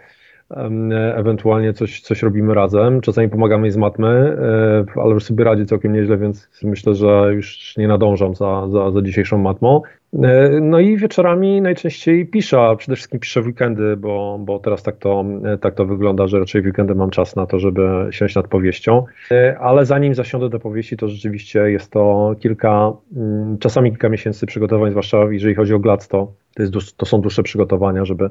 ewentualnie 1.16 1.74
coś, 1.74 2.02
coś 2.02 2.24
robimy 2.24 2.54
razem. 2.54 3.02
Czasami 3.02 3.30
pomagamy 3.30 3.64
jej 3.64 3.72
z 3.72 3.78
matmy, 3.78 4.08
e, 4.08 5.02
ale 5.02 5.14
już 5.14 5.24
sobie 5.24 5.44
radzi 5.44 5.66
całkiem 5.66 5.94
nieźle, 5.94 6.18
więc 6.18 6.50
myślę, 6.64 6.96
że 6.96 7.32
już 7.34 7.78
nie 7.78 7.88
nadążam 7.88 8.36
za, 8.36 8.68
za, 8.72 8.92
za 8.92 9.02
dzisiejszą 9.02 9.38
matmą. 9.38 9.82
E, 10.14 10.50
no 10.62 10.80
i 10.80 10.98
wieczorami 10.98 11.62
najczęściej 11.62 12.26
piszę, 12.26 12.62
a 12.62 12.76
przede 12.76 12.96
wszystkim 12.96 13.20
piszę 13.20 13.42
w 13.42 13.46
weekendy, 13.46 13.98
bo, 13.98 14.40
bo 14.40 14.60
teraz 14.60 14.84
tak 14.84 14.98
to, 14.98 15.26
tak 15.62 15.76
to 15.76 15.86
wygląda, 15.86 16.28
że 16.28 16.40
raczej 16.40 16.62
w 16.62 16.66
weekendy 16.66 16.96
mam 16.96 17.10
czas 17.10 17.36
na 17.36 17.46
to, 17.46 17.60
żeby 17.60 18.08
siąść 18.12 18.36
nad 18.36 18.48
powieścią. 18.48 19.06
E, 19.32 19.58
ale 19.60 19.86
zanim 19.86 20.16
zasiądę 20.16 20.50
do 20.50 20.60
powieści, 20.60 20.98
to 20.98 21.08
rzeczywiście 21.08 21.60
jest 21.60 21.92
to 21.92 22.36
kilka, 22.40 22.94
mm, 23.16 23.58
czasami 23.58 23.90
kilka 23.90 24.10
miesięcy 24.10 24.46
przygotowań, 24.46 24.92
zwłaszcza 24.92 25.18
jeżeli 25.32 25.56
chodzi 25.56 25.74
o 25.74 25.80
Glac, 25.80 26.08
to, 26.08 26.34
to, 26.56 26.64
jest, 26.64 26.98
to 26.98 27.06
są 27.06 27.22
dłuższe 27.22 27.44
przygotowania, 27.44 28.06
żeby 28.06 28.30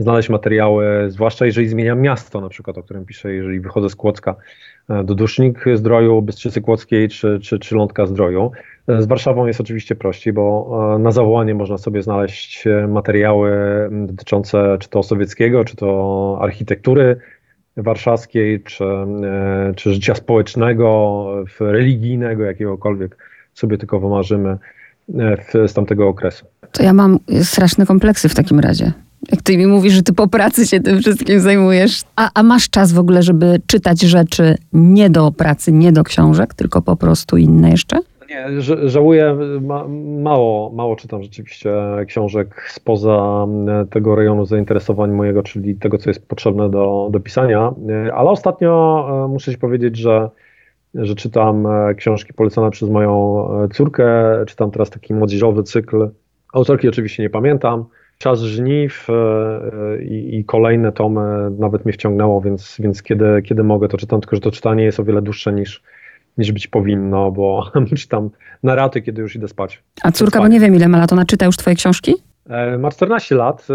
znaleźć 0.00 0.28
materiały, 0.28 1.10
zwłaszcza 1.10 1.46
jeżeli 1.46 1.68
zmieniam 1.68 2.00
miasto, 2.00 2.40
na 2.40 2.48
przykład, 2.48 2.78
o 2.78 2.82
którym 2.82 3.06
piszę, 3.06 3.34
jeżeli 3.34 3.60
wychodzę 3.60 3.90
z 3.90 3.96
Kłodzka 3.96 4.36
e, 4.88 5.04
do 5.04 5.14
Dusznik 5.14 5.64
Zdroju, 5.74 6.22
Bystrzycy 6.22 6.60
Kłodzkiej 6.60 7.08
czy, 7.08 7.40
czy, 7.42 7.58
czy 7.58 7.74
Lądka 7.74 8.06
Zdroju. 8.06 8.50
E, 8.88 9.02
z 9.02 9.06
Warszawą 9.06 9.46
jest 9.46 9.60
oczywiście 9.60 9.94
prościej, 9.94 10.32
bo 10.32 10.94
e, 10.96 10.98
na 10.98 11.10
zawołanie 11.10 11.54
można 11.54 11.78
sobie 11.78 12.02
znaleźć 12.02 12.64
materiały 12.88 13.50
dotyczące 13.90 14.76
czy 14.80 14.88
to 14.88 15.02
sowieckiego, 15.02 15.64
czy 15.64 15.76
to 15.76 16.38
architektury 16.40 17.16
warszawskiej, 17.76 18.62
czy, 18.62 18.84
czy 19.76 19.94
życia 19.94 20.14
społecznego, 20.14 21.26
religijnego, 21.60 22.44
jakiegokolwiek 22.44 23.16
sobie 23.54 23.78
tylko 23.78 24.00
wymarzymy 24.00 24.58
z 25.66 25.74
tamtego 25.74 26.08
okresu. 26.08 26.46
To 26.72 26.82
ja 26.82 26.92
mam 26.92 27.18
straszne 27.42 27.86
kompleksy 27.86 28.28
w 28.28 28.34
takim 28.34 28.60
razie. 28.60 28.92
Jak 29.32 29.42
ty 29.42 29.56
mi 29.56 29.66
mówisz, 29.66 29.92
że 29.92 30.02
ty 30.02 30.12
po 30.12 30.28
pracy 30.28 30.66
się 30.66 30.80
tym 30.80 30.98
wszystkim 30.98 31.40
zajmujesz. 31.40 32.02
A, 32.16 32.30
a 32.34 32.42
masz 32.42 32.70
czas 32.70 32.92
w 32.92 32.98
ogóle, 32.98 33.22
żeby 33.22 33.60
czytać 33.66 34.00
rzeczy 34.00 34.54
nie 34.72 35.10
do 35.10 35.32
pracy, 35.32 35.72
nie 35.72 35.92
do 35.92 36.04
książek, 36.04 36.54
tylko 36.54 36.82
po 36.82 36.96
prostu 36.96 37.36
inne 37.36 37.70
jeszcze? 37.70 37.96
Nie, 38.30 38.60
żałuję, 38.88 39.36
ma, 39.60 39.88
mało, 40.22 40.70
mało 40.70 40.96
czytam 40.96 41.22
rzeczywiście 41.22 41.72
książek 42.06 42.70
spoza 42.70 43.46
tego 43.90 44.14
rejonu 44.14 44.46
zainteresowań 44.46 45.10
mojego, 45.10 45.42
czyli 45.42 45.74
tego, 45.74 45.98
co 45.98 46.10
jest 46.10 46.28
potrzebne 46.28 46.70
do, 46.70 47.08
do 47.12 47.20
pisania, 47.20 47.74
ale 48.14 48.30
ostatnio 48.30 49.06
e, 49.24 49.28
muszę 49.28 49.52
ci 49.52 49.58
powiedzieć, 49.58 49.96
że, 49.96 50.30
że 50.94 51.14
czytam 51.14 51.66
e, 51.66 51.94
książki 51.94 52.32
polecane 52.32 52.70
przez 52.70 52.90
moją 52.90 53.44
e, 53.64 53.68
córkę, 53.68 54.06
czytam 54.46 54.70
teraz 54.70 54.90
taki 54.90 55.14
młodzieżowy 55.14 55.62
cykl. 55.62 56.08
Autorki 56.52 56.88
oczywiście 56.88 57.22
nie 57.22 57.30
pamiętam, 57.30 57.84
Czas 58.22 58.40
żniw 58.40 59.06
i, 60.02 60.38
i 60.38 60.44
kolejne 60.44 60.92
tomy 60.92 61.50
nawet 61.58 61.84
mnie 61.84 61.92
wciągnęło, 61.92 62.40
więc, 62.40 62.76
więc 62.78 63.02
kiedy, 63.02 63.42
kiedy 63.42 63.64
mogę, 63.64 63.88
to 63.88 63.96
czytam, 63.96 64.20
tylko 64.20 64.36
że 64.36 64.42
to 64.42 64.50
czytanie 64.50 64.84
jest 64.84 65.00
o 65.00 65.04
wiele 65.04 65.22
dłuższe 65.22 65.52
niż, 65.52 65.82
niż 66.38 66.52
być 66.52 66.66
powinno, 66.66 67.30
bo 67.30 67.70
czytam 67.96 68.30
na 68.62 68.74
raty, 68.74 69.02
kiedy 69.02 69.22
już 69.22 69.36
idę 69.36 69.48
spać. 69.48 69.82
A 70.02 70.12
córka, 70.12 70.38
bo 70.38 70.48
nie 70.48 70.60
wiem 70.60 70.74
ile 70.74 70.88
ma 70.88 70.98
lat, 70.98 71.12
ona 71.12 71.24
czyta 71.24 71.46
już 71.46 71.56
twoje 71.56 71.76
książki? 71.76 72.14
E, 72.48 72.78
ma 72.78 72.90
14 72.90 73.34
lat, 73.34 73.66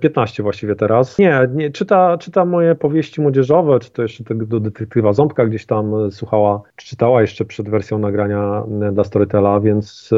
15 0.00 0.34
e, 0.34 0.40
e, 0.40 0.44
właściwie 0.44 0.74
teraz. 0.74 1.18
Nie, 1.18 1.48
nie 1.54 1.70
czyta, 1.70 2.18
czyta 2.18 2.44
moje 2.44 2.74
powieści 2.74 3.20
młodzieżowe, 3.20 3.78
czy 3.80 3.90
to 3.90 4.02
jeszcze 4.02 4.24
tego 4.24 4.46
do 4.46 4.60
detektywa 4.60 5.12
Ząbka 5.12 5.46
gdzieś 5.46 5.66
tam 5.66 6.10
słuchała, 6.10 6.62
czy 6.76 6.86
czytała 6.86 7.20
jeszcze 7.20 7.44
przed 7.44 7.68
wersją 7.68 7.98
nagrania 7.98 8.64
dla 8.92 9.04
Storytela, 9.04 9.60
więc 9.60 10.10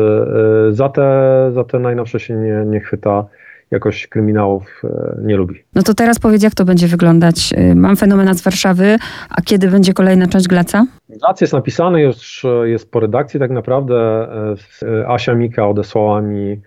za 0.71 0.89
te, 0.89 1.51
za 1.55 1.65
te 1.65 1.79
najnowsze 1.79 2.21
się 2.21 2.35
nie, 2.35 2.65
nie 2.67 2.81
chwyta 2.81 3.27
jakoś 3.71 4.07
kryminałów 4.07 4.83
nie 5.23 5.37
lubi. 5.37 5.63
No 5.75 5.83
to 5.83 5.95
teraz 5.95 6.19
powiedz, 6.19 6.43
jak 6.43 6.55
to 6.55 6.65
będzie 6.65 6.87
wyglądać. 6.87 7.55
Mam 7.75 7.97
fenomena 7.97 8.35
z 8.35 8.43
Warszawy, 8.43 8.97
a 9.31 9.43
kiedy 9.43 9.69
będzie 9.69 9.93
kolejna 9.93 10.27
część 10.27 10.49
Glaca? 10.49 10.87
Glac 11.09 11.41
jest 11.41 11.53
napisany, 11.53 12.03
już 12.03 12.47
jest 12.65 12.91
po 12.91 13.01
redakcji 13.01 13.41
tak 13.41 13.51
naprawdę. 13.51 14.29
Asia 15.07 15.35
Mika 15.35 15.69
odesłała 15.69 16.23
mi 16.23 16.61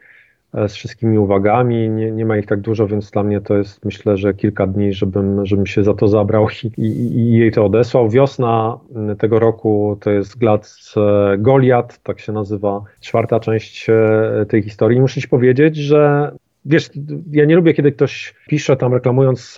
E, 0.54 0.70
z 0.70 0.74
wszystkimi 0.74 1.18
uwagami. 1.18 1.90
Nie, 1.90 2.12
nie 2.12 2.26
ma 2.26 2.38
ich 2.38 2.46
tak 2.46 2.62
dużo, 2.62 2.88
więc 2.88 3.12
dla 3.12 3.24
mnie 3.24 3.42
to 3.42 3.58
jest 3.58 3.86
myślę, 3.86 4.18
że 4.18 4.34
kilka 4.34 4.68
dni, 4.68 4.94
żebym, 4.94 5.46
żebym 5.46 5.66
się 5.66 5.84
za 5.84 5.94
to 5.94 6.08
zabrał 6.08 6.48
i, 6.64 6.82
i, 6.82 7.18
i 7.18 7.34
jej 7.34 7.52
to 7.52 7.66
odesłał. 7.66 8.10
Wiosna 8.10 8.80
tego 9.20 9.40
roku 9.40 9.98
to 10.02 10.12
jest 10.12 10.38
Glac 10.38 10.96
Goliat, 11.38 12.04
tak 12.04 12.20
się 12.20 12.32
nazywa 12.32 12.82
czwarta 13.02 13.40
część 13.40 13.90
e, 13.90 14.46
tej 14.50 14.64
historii. 14.64 15.02
Muszę 15.02 15.22
ci 15.22 15.28
powiedzieć, 15.28 15.76
że 15.78 16.32
wiesz, 16.66 16.90
ja 17.32 17.46
nie 17.46 17.56
lubię, 17.56 17.74
kiedy 17.74 17.92
ktoś 17.92 18.36
pisze 18.48 18.78
tam 18.78 18.94
reklamując 18.94 19.56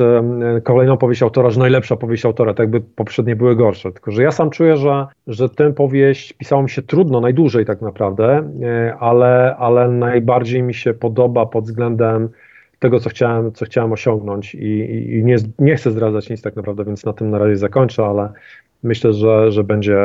kolejną 0.64 0.98
powieść 0.98 1.24
autora, 1.24 1.50
że 1.50 1.60
najlepsza 1.60 1.96
powieść 1.96 2.26
autora, 2.26 2.54
tak 2.54 2.60
jakby 2.60 2.82
poprzednie 2.82 3.36
były 3.36 3.56
gorsze. 3.56 3.92
Tylko, 3.92 4.12
że 4.12 4.24
ja 4.24 4.32
sam 4.32 4.50
czuję, 4.50 4.78
że, 4.78 5.08
że 5.28 5.50
tę 5.50 5.74
powieść 5.74 6.34
pisało 6.34 6.64
mi 6.64 6.70
się 6.70 6.82
trudno, 6.82 7.22
najdłużej 7.22 7.66
tak 7.66 7.82
naprawdę, 7.82 8.52
e, 8.64 8.96
ale, 9.00 9.56
ale 9.56 9.88
najbardziej 9.88 10.64
mi 10.64 10.74
się 10.74 10.94
podoba 10.94 11.46
pod 11.46 11.64
względem 11.64 12.30
tego, 12.82 13.00
co 13.00 13.10
chciałem, 13.10 13.52
co 13.52 13.66
chciałem 13.66 13.92
osiągnąć 13.92 14.56
i, 14.56 14.80
i 15.18 15.24
nie, 15.24 15.36
nie 15.60 15.76
chcę 15.76 15.92
zdradzać 15.92 16.30
nic 16.30 16.42
tak 16.42 16.56
naprawdę, 16.56 16.86
więc 16.86 17.06
na 17.06 17.14
tym 17.14 17.30
na 17.30 17.38
razie 17.38 17.58
zakończę, 17.58 18.06
ale 18.06 18.30
myślę, 18.84 19.14
że, 19.14 19.52
że 19.52 19.64
będzie, 19.64 19.98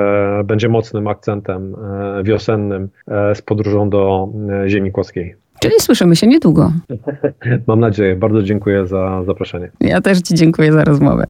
będzie 0.44 0.68
mocnym 0.68 1.08
akcentem 1.08 1.74
e, 1.74 2.22
wiosennym 2.22 2.88
e, 3.08 3.34
z 3.34 3.42
podróżą 3.42 3.90
do 3.90 4.28
ziemi 4.66 4.92
kłoskiej. 4.92 5.34
Czyli 5.60 5.74
słyszymy 5.80 6.16
się 6.16 6.26
niedługo. 6.26 6.72
Mam 7.66 7.80
nadzieję. 7.80 8.16
Bardzo 8.16 8.42
dziękuję 8.42 8.86
za 8.86 9.22
zaproszenie. 9.24 9.70
Ja 9.80 10.00
też 10.00 10.20
Ci 10.20 10.34
dziękuję 10.34 10.72
za 10.72 10.84
rozmowę. 10.84 11.24